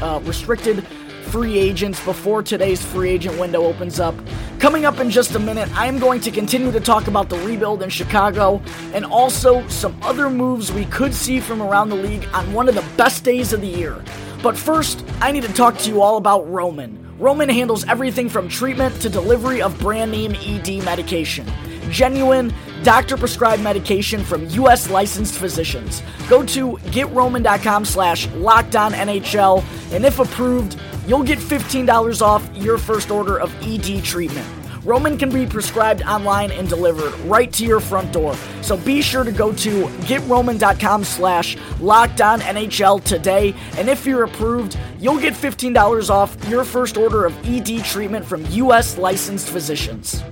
uh, 0.00 0.20
restricted 0.22 0.86
free 1.22 1.58
agents 1.58 2.04
before 2.04 2.42
today's 2.42 2.84
free 2.84 3.10
agent 3.10 3.38
window 3.38 3.64
opens 3.64 4.00
up. 4.00 4.14
Coming 4.58 4.84
up 4.84 5.00
in 5.00 5.10
just 5.10 5.34
a 5.34 5.38
minute, 5.38 5.68
I 5.76 5.86
am 5.86 5.98
going 5.98 6.20
to 6.22 6.30
continue 6.30 6.72
to 6.72 6.80
talk 6.80 7.06
about 7.06 7.28
the 7.28 7.38
rebuild 7.38 7.82
in 7.82 7.90
Chicago 7.90 8.60
and 8.92 9.04
also 9.04 9.66
some 9.68 9.96
other 10.02 10.28
moves 10.28 10.72
we 10.72 10.84
could 10.86 11.14
see 11.14 11.40
from 11.40 11.62
around 11.62 11.88
the 11.88 11.96
league 11.96 12.26
on 12.32 12.52
one 12.52 12.68
of 12.68 12.74
the 12.74 12.84
best 12.96 13.24
days 13.24 13.52
of 13.52 13.60
the 13.60 13.68
year. 13.68 14.02
But 14.42 14.56
first, 14.56 15.04
I 15.20 15.32
need 15.32 15.44
to 15.44 15.52
talk 15.52 15.76
to 15.78 15.90
you 15.90 16.02
all 16.02 16.16
about 16.16 16.50
Roman. 16.50 16.98
Roman 17.18 17.50
handles 17.50 17.84
everything 17.84 18.30
from 18.30 18.48
treatment 18.48 18.98
to 19.02 19.10
delivery 19.10 19.60
of 19.60 19.78
brand 19.78 20.10
name 20.10 20.34
ED 20.34 20.82
medication. 20.84 21.46
Genuine, 21.90 22.54
doctor 22.82 23.16
prescribed 23.16 23.62
medication 23.62 24.24
from 24.24 24.46
U.S. 24.50 24.88
licensed 24.88 25.36
physicians. 25.36 26.02
Go 26.28 26.44
to 26.46 26.72
getroman.com 26.92 27.84
slash 27.84 28.26
NHL, 28.28 29.64
and 29.92 30.06
if 30.06 30.18
approved, 30.18 30.80
you'll 31.10 31.24
get 31.24 31.40
$15 31.40 32.22
off 32.22 32.48
your 32.54 32.78
first 32.78 33.10
order 33.10 33.36
of 33.36 33.52
ED 33.66 34.04
treatment. 34.04 34.46
Roman 34.84 35.18
can 35.18 35.28
be 35.28 35.44
prescribed 35.44 36.02
online 36.04 36.52
and 36.52 36.68
delivered 36.68 37.12
right 37.28 37.52
to 37.54 37.66
your 37.66 37.80
front 37.80 38.12
door. 38.12 38.36
So 38.62 38.76
be 38.76 39.02
sure 39.02 39.24
to 39.24 39.32
go 39.32 39.52
to 39.52 39.86
getroman.com 40.06 41.02
slash 41.02 41.56
NHL 41.56 43.02
today. 43.02 43.54
And 43.76 43.88
if 43.88 44.06
you're 44.06 44.22
approved, 44.22 44.78
you'll 45.00 45.18
get 45.18 45.34
$15 45.34 46.10
off 46.10 46.36
your 46.48 46.64
first 46.64 46.96
order 46.96 47.26
of 47.26 47.34
ED 47.44 47.84
treatment 47.84 48.24
from 48.24 48.46
U.S. 48.46 48.96
licensed 48.96 49.50
physicians. 49.50 50.22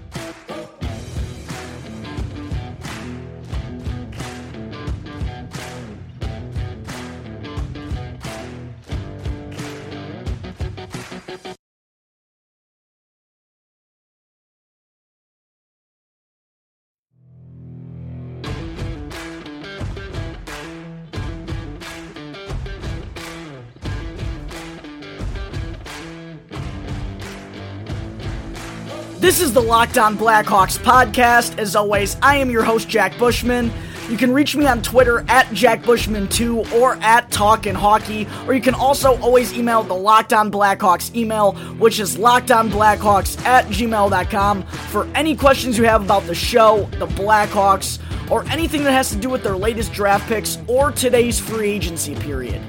The 29.59 29.65
Locked 29.65 29.99
On 29.99 30.17
Blackhawks 30.17 30.79
podcast. 30.79 31.59
As 31.59 31.75
always, 31.75 32.17
I 32.23 32.37
am 32.37 32.49
your 32.49 32.63
host, 32.63 32.89
Jack 32.89 33.19
Bushman. 33.19 33.73
You 34.09 34.17
can 34.17 34.33
reach 34.33 34.55
me 34.55 34.69
on 34.69 34.83
Twitter 34.83 35.25
at 35.27 35.47
JackBushman2 35.47 36.75
or 36.75 36.95
at 37.03 37.29
Talkin' 37.33 37.75
Hockey, 37.75 38.29
or 38.47 38.55
you 38.55 38.61
can 38.61 38.75
also 38.75 39.21
always 39.21 39.53
email 39.53 39.83
the 39.83 39.95
Locked 39.95 40.33
On 40.33 40.49
Blackhawks 40.49 41.13
email, 41.17 41.55
which 41.79 41.99
is 41.99 42.17
lockedonblackhawks 42.17 43.45
at 43.45 43.65
gmail.com 43.67 44.63
for 44.63 45.09
any 45.17 45.35
questions 45.35 45.77
you 45.77 45.83
have 45.83 46.05
about 46.05 46.23
the 46.27 46.37
show, 46.37 46.89
the 47.01 47.09
Blackhawks, 47.09 47.99
or 48.31 48.47
anything 48.51 48.85
that 48.85 48.93
has 48.93 49.11
to 49.11 49.17
do 49.17 49.29
with 49.29 49.43
their 49.43 49.57
latest 49.57 49.93
draft 49.93 50.29
picks 50.29 50.57
or 50.69 50.93
today's 50.93 51.41
free 51.41 51.69
agency 51.69 52.15
period. 52.15 52.63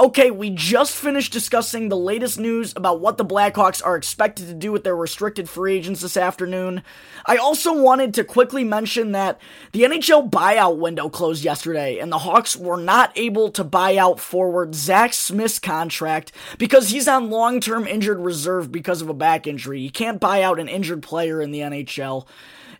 Okay, 0.00 0.30
we 0.30 0.50
just 0.50 0.94
finished 0.94 1.32
discussing 1.32 1.88
the 1.88 1.96
latest 1.96 2.38
news 2.38 2.72
about 2.76 3.00
what 3.00 3.16
the 3.16 3.24
Blackhawks 3.24 3.84
are 3.84 3.96
expected 3.96 4.46
to 4.46 4.54
do 4.54 4.70
with 4.70 4.84
their 4.84 4.94
restricted 4.94 5.50
free 5.50 5.74
agents 5.74 6.02
this 6.02 6.16
afternoon. 6.16 6.84
I 7.26 7.36
also 7.36 7.72
wanted 7.72 8.14
to 8.14 8.22
quickly 8.22 8.62
mention 8.62 9.10
that 9.10 9.40
the 9.72 9.82
NHL 9.82 10.30
buyout 10.30 10.78
window 10.78 11.08
closed 11.08 11.42
yesterday, 11.42 11.98
and 11.98 12.12
the 12.12 12.18
Hawks 12.18 12.54
were 12.54 12.76
not 12.76 13.10
able 13.16 13.50
to 13.50 13.64
buy 13.64 13.96
out 13.96 14.20
forward 14.20 14.76
Zach 14.76 15.12
Smith's 15.12 15.58
contract 15.58 16.30
because 16.58 16.90
he's 16.90 17.08
on 17.08 17.28
long 17.28 17.58
term 17.58 17.84
injured 17.88 18.20
reserve 18.20 18.70
because 18.70 19.02
of 19.02 19.08
a 19.08 19.14
back 19.14 19.48
injury. 19.48 19.80
You 19.80 19.90
can't 19.90 20.20
buy 20.20 20.42
out 20.42 20.60
an 20.60 20.68
injured 20.68 21.02
player 21.02 21.42
in 21.42 21.50
the 21.50 21.58
NHL. 21.58 22.24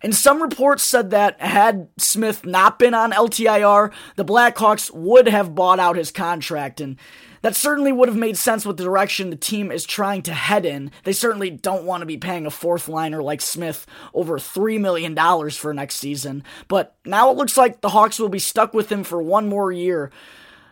And 0.03 0.15
some 0.15 0.43
reports 0.43 0.83
said 0.83 1.11
that 1.11 1.41
had 1.41 1.89
Smith 1.97 2.45
not 2.45 2.79
been 2.79 2.95
on 2.95 3.13
LTIR, 3.13 3.93
the 4.17 4.25
Blackhawks 4.25 4.93
would 4.93 5.29
have 5.29 5.55
bought 5.55 5.81
out 5.81 5.97
his 5.97 6.11
contract. 6.11 6.81
And 6.81 6.97
that 7.43 7.57
certainly 7.57 7.93
would 7.93 8.09
have 8.09 8.17
made 8.17 8.37
sense 8.37 8.67
with 8.67 8.77
the 8.77 8.85
direction 8.85 9.31
the 9.31 9.37
team 9.37 9.71
is 9.71 9.85
trying 9.85 10.23
to 10.23 10.35
head 10.35 10.65
in. 10.65 10.91
They 11.05 11.13
certainly 11.13 11.51
don't 11.51 11.85
want 11.85 12.03
to 12.03 12.07
be 12.07 12.17
paying 12.17 12.47
a 12.47 12.51
fourth 12.51 12.89
liner 12.89 13.23
like 13.23 13.41
Smith 13.41 13.87
over 14.15 14.39
$3 14.39 14.81
million 14.81 15.17
for 15.51 15.75
next 15.75 15.97
season. 15.97 16.45
But 16.69 16.97
now 17.05 17.31
it 17.31 17.37
looks 17.37 17.57
like 17.57 17.81
the 17.81 17.91
Hawks 17.91 18.19
will 18.19 18.29
be 18.29 18.39
stuck 18.39 18.75
with 18.75 18.91
him 18.91 19.05
for 19.05 19.23
one 19.23 19.49
more 19.49 19.73
year. 19.73 20.11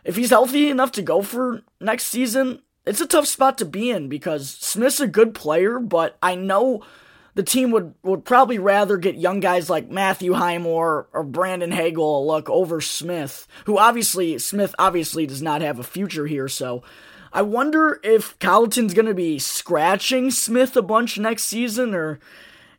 If 0.05 0.17
he's 0.17 0.31
healthy 0.31 0.69
enough 0.69 0.93
to 0.93 1.03
go 1.03 1.23
for 1.23 1.63
next 1.81 2.07
season, 2.07 2.63
it's 2.85 3.01
a 3.01 3.07
tough 3.07 3.27
spot 3.27 3.59
to 3.59 3.65
be 3.65 3.91
in 3.91 4.09
because 4.09 4.49
Smith's 4.49 5.01
a 5.01 5.09
good 5.09 5.35
player, 5.35 5.81
but 5.81 6.17
I 6.23 6.37
know 6.37 6.85
the 7.37 7.43
team 7.43 7.71
would, 7.71 7.95
would 8.03 8.25
probably 8.25 8.59
rather 8.59 8.97
get 8.97 9.17
young 9.17 9.41
guys 9.41 9.69
like 9.69 9.91
Matthew 9.91 10.33
Highmore 10.33 11.07
or 11.13 11.23
Brandon 11.23 11.71
Hagel 11.71 12.23
a 12.23 12.27
look 12.27 12.49
over 12.49 12.81
Smith, 12.81 13.47
who 13.67 13.79
obviously, 13.79 14.39
Smith 14.39 14.75
obviously 14.79 15.27
does 15.27 15.43
not 15.43 15.61
have 15.61 15.79
a 15.79 15.85
future 15.85 16.27
here, 16.27 16.49
so 16.49 16.83
I 17.35 17.43
wonder 17.43 18.01
if 18.03 18.39
Colliton's 18.39 18.95
going 18.95 19.07
to 19.07 19.15
be 19.15 19.39
scratching 19.39 20.31
Smith 20.31 20.77
a 20.77 20.83
bunch 20.83 21.19
next 21.19 21.45
season 21.45 21.95
or 21.95 22.21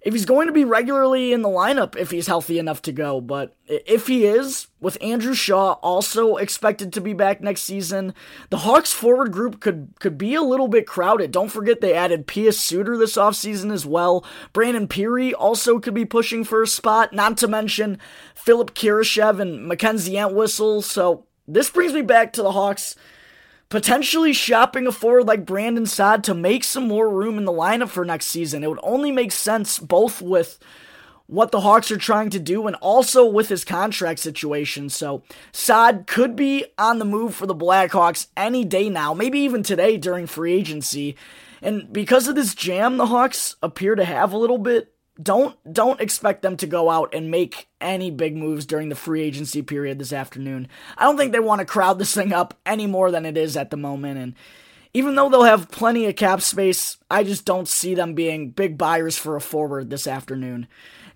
if 0.08 0.14
he's 0.14 0.24
going 0.24 0.48
to 0.48 0.54
be 0.54 0.64
regularly 0.64 1.34
in 1.34 1.42
the 1.42 1.50
lineup 1.50 1.98
if 1.98 2.12
he's 2.12 2.28
healthy 2.28 2.58
enough 2.60 2.82
to 2.82 2.94
go. 2.94 3.20
But 3.20 3.58
if 3.68 4.08
he 4.08 4.24
is, 4.24 4.68
with 4.80 4.98
Andrew 5.02 5.34
Shaw 5.34 5.74
also 5.84 6.38
expected 6.38 6.94
to 6.94 7.02
be 7.02 7.12
back 7.12 7.42
next 7.42 7.64
season, 7.64 8.14
the 8.50 8.60
Hawks 8.60 8.94
forward 8.94 9.34
group 9.34 9.60
could 9.60 9.90
could 10.00 10.18
be 10.18 10.34
a 10.34 10.42
little 10.42 10.70
bit 10.70 10.88
crowded. 10.88 11.32
Don't 11.32 11.52
forget 11.52 11.82
they 11.82 11.94
added 11.94 12.26
Pius 12.26 12.58
Suter 12.58 12.96
this 12.96 13.18
offseason 13.18 13.70
as 13.70 13.86
well. 13.86 14.24
Brandon 14.54 14.88
Pirri 14.88 15.34
also 15.38 15.78
could 15.78 15.94
be 15.94 16.06
pushing 16.06 16.46
for 16.46 16.62
a 16.62 16.68
spot, 16.68 17.12
not 17.12 17.36
to 17.40 17.50
mention 17.50 18.00
Philip 18.34 18.74
Kurashev 18.74 19.42
and 19.42 19.68
Mackenzie 19.68 20.16
Entwistle. 20.16 20.82
So 20.84 21.26
this 21.50 21.70
brings 21.70 21.92
me 21.92 22.02
back 22.02 22.32
to 22.34 22.42
the 22.42 22.54
Hawks 22.54 22.96
potentially 23.70 24.34
shopping 24.34 24.88
a 24.88 24.92
forward 24.92 25.28
like 25.28 25.46
Brandon 25.46 25.86
Saad 25.86 26.24
to 26.26 26.34
make 26.34 26.64
some 26.64 26.88
more 26.88 27.10
room 27.10 27.38
in 27.38 27.46
the 27.46 27.52
lineup 27.52 27.90
for 27.90 28.06
next 28.06 28.28
season. 28.28 28.64
It 28.64 28.70
would 28.70 28.80
only 28.84 29.12
make 29.12 29.32
sense 29.32 29.80
both 29.80 30.22
with 30.22 30.60
what 31.28 31.52
the 31.52 31.60
Hawks 31.62 31.92
are 31.92 31.98
trying 31.98 32.30
to 32.30 32.40
do 32.40 32.68
and 32.68 32.76
also 32.78 33.26
with 33.26 33.50
his 33.50 33.66
contract 33.66 34.20
situation. 34.20 34.90
So 34.90 35.24
Saad 35.52 36.08
could 36.08 36.36
be 36.36 36.66
on 36.78 37.00
the 37.00 37.06
move 37.06 37.36
for 37.36 37.46
the 37.46 37.56
Blackhawks 37.56 38.28
any 38.38 38.64
day 38.64 38.90
now, 38.90 39.14
maybe 39.14 39.40
even 39.40 39.62
today 39.62 39.98
during 39.98 40.26
free 40.26 40.54
agency. 40.54 41.18
And 41.62 41.92
because 41.92 42.28
of 42.28 42.36
this 42.36 42.56
jam 42.56 42.98
the 42.98 43.08
Hawks 43.08 43.56
appear 43.62 43.96
to 43.96 44.06
have 44.06 44.32
a 44.32 44.38
little 44.38 44.58
bit, 44.58 44.94
don't 45.22 45.56
don't 45.72 46.02
expect 46.02 46.42
them 46.42 46.58
to 46.58 46.68
go 46.68 46.90
out 46.90 47.14
and 47.14 47.32
make 47.32 47.68
any 47.82 48.12
big 48.12 48.36
moves 48.36 48.66
during 48.66 48.90
the 48.90 48.96
free 48.96 49.22
agency 49.22 49.62
period 49.62 50.00
this 50.00 50.14
afternoon. 50.14 50.68
I 50.98 51.04
don't 51.04 51.18
think 51.18 51.32
they 51.32 51.40
want 51.40 51.60
to 51.60 51.66
crowd 51.66 52.00
this 52.00 52.14
thing 52.14 52.34
up 52.34 52.54
any 52.66 52.88
more 52.88 53.12
than 53.12 53.26
it 53.26 53.38
is 53.38 53.58
at 53.58 53.72
the 53.72 53.78
moment 53.78 54.20
and 54.20 54.36
even 54.94 55.14
though 55.14 55.30
they'll 55.30 55.44
have 55.44 55.70
plenty 55.70 56.08
of 56.08 56.16
cap 56.16 56.42
space, 56.42 56.98
I 57.12 57.24
just 57.24 57.46
don't 57.46 57.68
see 57.68 57.94
them 57.94 58.16
being 58.16 58.50
big 58.50 58.80
buyers 58.80 59.16
for 59.16 59.36
a 59.36 59.42
forward 59.42 59.92
this 59.92 60.08
afternoon. 60.08 60.68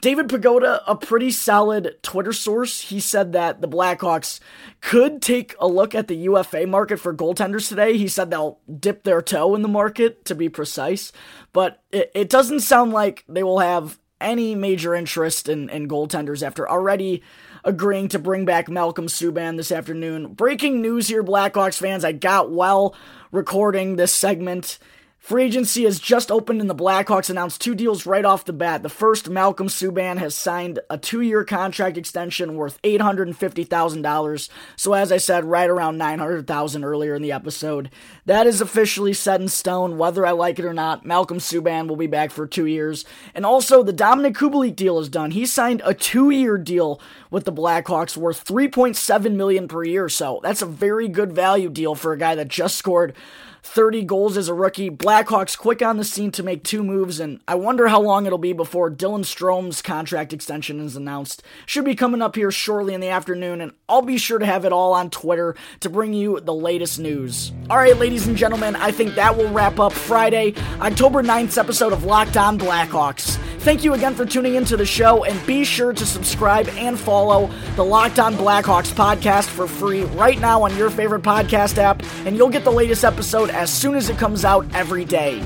David 0.02 0.30
Pagnotta, 0.30 0.82
a 0.88 0.96
pretty 0.96 1.30
solid 1.30 1.98
Twitter 2.02 2.34
source, 2.34 2.82
he 2.82 3.00
said 3.00 3.34
that 3.34 3.62
the 3.62 3.68
Blackhawks 3.68 4.40
could 4.82 5.22
take 5.22 5.56
a 5.60 5.68
look 5.68 5.94
at 5.94 6.08
the 6.08 6.16
UFA 6.16 6.66
market 6.66 6.98
for 6.98 7.14
goaltenders 7.14 7.70
today. 7.70 7.98
He 7.98 8.08
said 8.08 8.32
they'll 8.32 8.60
dip 8.80 9.04
their 9.04 9.22
toe 9.22 9.54
in 9.54 9.62
the 9.62 9.68
market, 9.68 10.26
to 10.26 10.34
be 10.34 10.50
precise, 10.50 11.12
but 11.54 11.84
it, 11.92 12.12
it 12.16 12.30
doesn't 12.30 12.62
sound 12.62 12.92
like 12.94 13.24
they 13.30 13.44
will 13.44 13.60
have 13.60 14.00
any 14.20 14.56
major 14.56 14.96
interest 14.96 15.48
in, 15.48 15.70
in 15.70 15.88
goaltenders 15.88 16.42
after 16.42 16.68
already 16.68 17.22
agreeing 17.64 18.08
to 18.08 18.20
bring 18.20 18.44
back 18.44 18.70
Malcolm 18.70 19.08
Subban 19.08 19.56
this 19.58 19.72
afternoon. 19.72 20.34
Breaking 20.34 20.82
news 20.82 21.08
here, 21.08 21.24
Blackhawks 21.24 21.78
fans. 21.78 22.04
I 22.04 22.12
got 22.12 22.52
well 22.52 22.96
recording 23.32 23.98
this 23.98 24.14
segment. 24.14 24.80
Free 25.22 25.44
agency 25.44 25.84
has 25.84 26.00
just 26.00 26.32
opened 26.32 26.62
and 26.62 26.70
the 26.70 26.74
Blackhawks 26.74 27.30
announced 27.30 27.62
two 27.62 27.76
deals 27.76 28.08
right 28.08 28.26
off 28.26 28.44
the 28.44 28.52
bat. 28.52 28.82
The 28.82 28.90
first, 28.90 29.30
Malcolm 29.30 29.68
Subban, 29.68 30.18
has 30.18 30.34
signed 30.34 30.80
a 30.90 30.98
two 30.98 31.22
year 31.22 31.46
contract 31.46 31.96
extension 31.96 32.56
worth 32.56 32.82
$850,000. 32.82 34.50
So, 34.76 34.94
as 34.94 35.12
I 35.12 35.18
said, 35.18 35.46
right 35.46 35.70
around 35.70 36.00
$900,000 36.00 36.84
earlier 36.84 37.14
in 37.14 37.22
the 37.22 37.32
episode. 37.32 37.92
That 38.26 38.48
is 38.48 38.62
officially 38.62 39.14
set 39.14 39.40
in 39.40 39.48
stone, 39.48 40.00
whether 40.00 40.26
I 40.26 40.32
like 40.32 40.58
it 40.58 40.66
or 40.66 40.74
not. 40.74 41.06
Malcolm 41.06 41.38
Subban 41.38 41.88
will 41.88 41.98
be 41.98 42.08
back 42.08 42.32
for 42.32 42.48
two 42.48 42.66
years. 42.66 43.06
And 43.36 43.46
also, 43.46 43.84
the 43.84 43.94
Dominik 43.94 44.34
Kubalik 44.34 44.76
deal 44.76 44.98
is 44.98 45.08
done. 45.08 45.30
He 45.30 45.46
signed 45.46 45.84
a 45.86 45.94
two 45.94 46.32
year 46.32 46.58
deal 46.58 47.00
with 47.30 47.46
the 47.46 47.54
Blackhawks 47.54 48.18
worth 48.18 48.44
3.7 48.44 49.36
million 49.36 49.68
per 49.68 49.84
year. 49.84 50.10
So, 50.10 50.40
that's 50.42 50.64
a 50.64 50.66
very 50.66 51.08
good 51.08 51.32
value 51.32 51.70
deal 51.70 51.94
for 51.94 52.12
a 52.12 52.18
guy 52.18 52.34
that 52.34 52.48
just 52.48 52.76
scored 52.76 53.16
30 53.63 54.04
goals 54.04 54.38
as 54.38 54.47
a 54.47 54.54
rookie. 54.54 54.89
Blackhawks 54.89 55.58
quick 55.58 55.82
on 55.82 55.97
the 55.97 56.04
scene 56.04 56.32
to 56.32 56.43
make 56.43 56.63
two 56.63 56.84
moves, 56.84 57.19
and 57.19 57.39
I 57.47 57.56
wonder 57.56 57.88
how 57.88 58.02
long 58.02 58.26
it'll 58.26 58.38
be 58.38 58.54
before 58.54 58.89
Dylan 58.89 59.26
Strome's 59.26 59.82
contract 59.82 60.34
extension 60.34 60.80
is 60.80 60.95
announced. 60.95 61.43
Should 61.65 61.86
be 61.86 61.95
coming 61.95 62.21
up 62.21 62.36
here 62.36 62.52
shortly 62.52 62.93
in 62.93 63.02
the 63.02 63.10
afternoon, 63.10 63.62
and 63.62 63.71
I'll 63.88 64.02
be 64.02 64.17
sure 64.17 64.39
to 64.39 64.45
have 64.45 64.65
it 64.65 64.74
all 64.74 64.93
on 64.93 65.10
Twitter 65.10 65.56
to 65.82 65.89
bring 65.89 66.13
you 66.13 66.39
the 66.39 66.54
latest 66.54 67.00
news. 67.00 67.52
All 67.69 67.78
right, 67.78 67.97
ladies 67.97 68.28
and 68.28 68.38
gentlemen, 68.38 68.76
I 68.76 68.91
think 68.91 69.15
that 69.15 69.38
will 69.38 69.52
wrap 69.52 69.80
up 69.80 69.93
Friday, 69.93 70.56
October 70.80 71.21
9th 71.21 71.58
episode 71.58 71.93
of 71.93 72.04
Locked 72.04 72.38
On 72.38 72.58
Blackhawks. 72.58 73.38
Thank 73.62 73.84
you 73.84 73.93
again 73.93 74.15
for 74.15 74.26
tuning 74.26 74.56
into 74.56 74.76
the 74.76 74.88
show, 74.88 75.24
and 75.24 75.45
be 75.45 75.63
sure 75.63 75.93
to 75.93 76.04
subscribe 76.04 76.67
and 76.69 77.00
follow 77.00 77.47
the 77.76 77.86
Locked 77.86 78.17
On 78.17 78.34
Blackhawks 78.34 78.91
podcast 78.91 79.45
for 79.45 79.67
free 79.67 80.02
right 80.02 80.39
now 80.39 80.63
on 80.63 80.76
your 80.76 80.89
favorite 80.89 81.21
podcast 81.21 81.78
app, 81.78 82.02
and 82.26 82.36
you'll 82.36 82.50
get 82.50 82.63
the 82.63 82.71
latest 82.71 83.06
episode 83.06 83.52
as 83.52 83.71
soon 83.71 83.93
as 83.93 84.10
it 84.10 84.17
comes 84.17 84.43
out 84.45 84.65
every 84.74 85.06
day. 85.06 85.45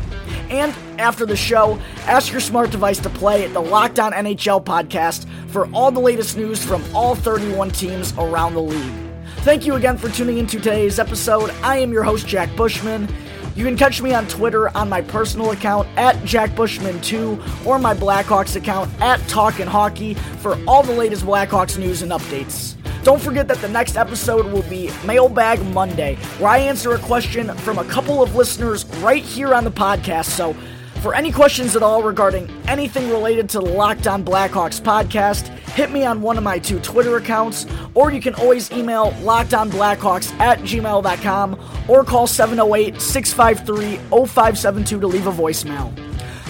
And 0.49 0.73
after 0.97 1.25
the 1.25 1.36
show, 1.36 1.78
ask 2.06 2.32
your 2.32 2.39
smart 2.39 2.71
device 2.71 2.99
to 2.99 3.10
play 3.10 3.47
the 3.47 3.60
Locked 3.60 3.99
On 3.99 4.13
NHL 4.13 4.63
podcast 4.63 5.28
for 5.49 5.67
all 5.73 5.91
the 5.91 5.99
latest 5.99 6.38
news 6.38 6.63
from 6.63 6.86
all 6.95 7.15
31 7.15 7.71
teams 7.71 8.13
around 8.17 8.54
the 8.54 8.62
league. 8.62 8.93
Thank 9.39 9.65
you 9.65 9.75
again 9.75 9.97
for 9.97 10.08
tuning 10.08 10.38
into 10.38 10.58
today's 10.58 10.99
episode. 10.99 11.49
I 11.62 11.80
am 11.80 11.91
your 11.91 12.04
host, 12.04 12.28
Jack 12.28 12.56
Bushman. 12.56 13.10
You 13.56 13.63
can 13.63 13.78
catch 13.78 14.02
me 14.02 14.13
on 14.13 14.28
Twitter 14.28 14.76
on 14.76 14.89
my 14.89 15.02
personal 15.02 15.52
account 15.52 15.88
at 15.96 16.15
JackBushman2 16.24 17.65
or 17.65 17.80
my 17.80 17.94
Blackhawks 17.94 18.58
account 18.58 18.91
at 19.00 19.26
Talkin' 19.30 19.68
Hockey 19.68 20.15
for 20.15 20.60
all 20.68 20.84
the 20.84 20.91
latest 20.91 21.26
Blackhawks 21.26 21.78
news 21.78 22.02
and 22.02 22.12
updates. 22.12 22.76
Don't 23.06 23.22
forget 23.22 23.48
that 23.48 23.60
the 23.60 23.70
next 23.70 23.96
episode 23.96 24.46
will 24.52 24.63
be 24.63 24.91
Mailbag 25.06 25.63
Monday, 25.68 26.15
where 26.38 26.50
I 26.50 26.58
answer 26.58 26.96
a 26.96 27.00
question 27.00 27.56
from 27.60 27.78
a 27.78 27.86
couple 27.86 28.22
of 28.22 28.36
listeners 28.36 28.84
right 28.98 29.24
here 29.24 29.54
on 29.54 29.63
the 29.63 29.72
podcast. 29.72 30.26
So, 30.26 30.54
for 31.02 31.15
any 31.15 31.32
questions 31.32 31.78
at 31.78 31.84
all 31.84 32.04
regarding 32.04 32.50
anything 32.68 33.10
related 33.10 33.48
to 33.52 33.60
the 33.60 33.65
Locked 33.65 34.08
On 34.08 34.26
Blackhawks 34.26 34.82
podcast, 34.82 35.55
hit 35.76 35.92
me 35.92 36.06
on 36.06 36.22
one 36.22 36.38
of 36.38 36.44
my 36.44 36.58
two 36.58 36.80
Twitter 36.80 37.18
accounts, 37.18 37.66
or 37.94 38.12
you 38.12 38.22
can 38.22 38.34
always 38.36 38.72
email 38.72 39.12
lockedonblackhawks 39.22 40.32
at 40.40 40.60
gmail.com 40.60 41.60
or 41.88 42.04
call 42.04 42.26
708 42.26 43.00
653 43.00 43.98
0572 44.26 45.00
to 45.00 45.08
leave 45.08 45.28
a 45.28 45.32
voicemail. 45.32 45.94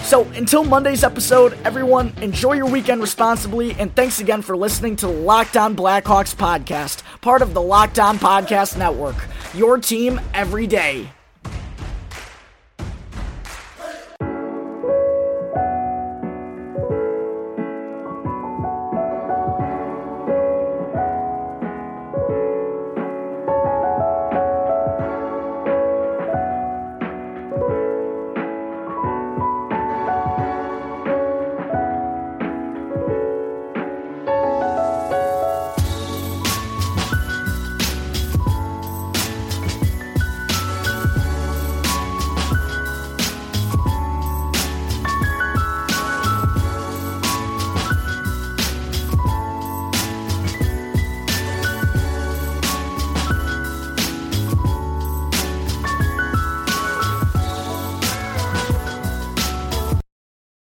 So 0.04 0.22
until 0.36 0.62
Monday's 0.62 1.02
episode, 1.02 1.58
everyone 1.64 2.14
enjoy 2.22 2.52
your 2.52 2.70
weekend 2.70 3.00
responsibly, 3.00 3.72
and 3.72 3.94
thanks 3.96 4.20
again 4.20 4.40
for 4.40 4.56
listening 4.56 4.94
to 4.96 5.06
the 5.06 5.12
Locked 5.12 5.56
On 5.56 5.74
Blackhawks 5.74 6.34
podcast, 6.34 7.02
part 7.20 7.42
of 7.42 7.54
the 7.54 7.62
Locked 7.62 7.98
On 7.98 8.16
Podcast 8.16 8.78
Network. 8.78 9.16
Your 9.52 9.78
team 9.78 10.20
every 10.32 10.68
day. 10.68 11.15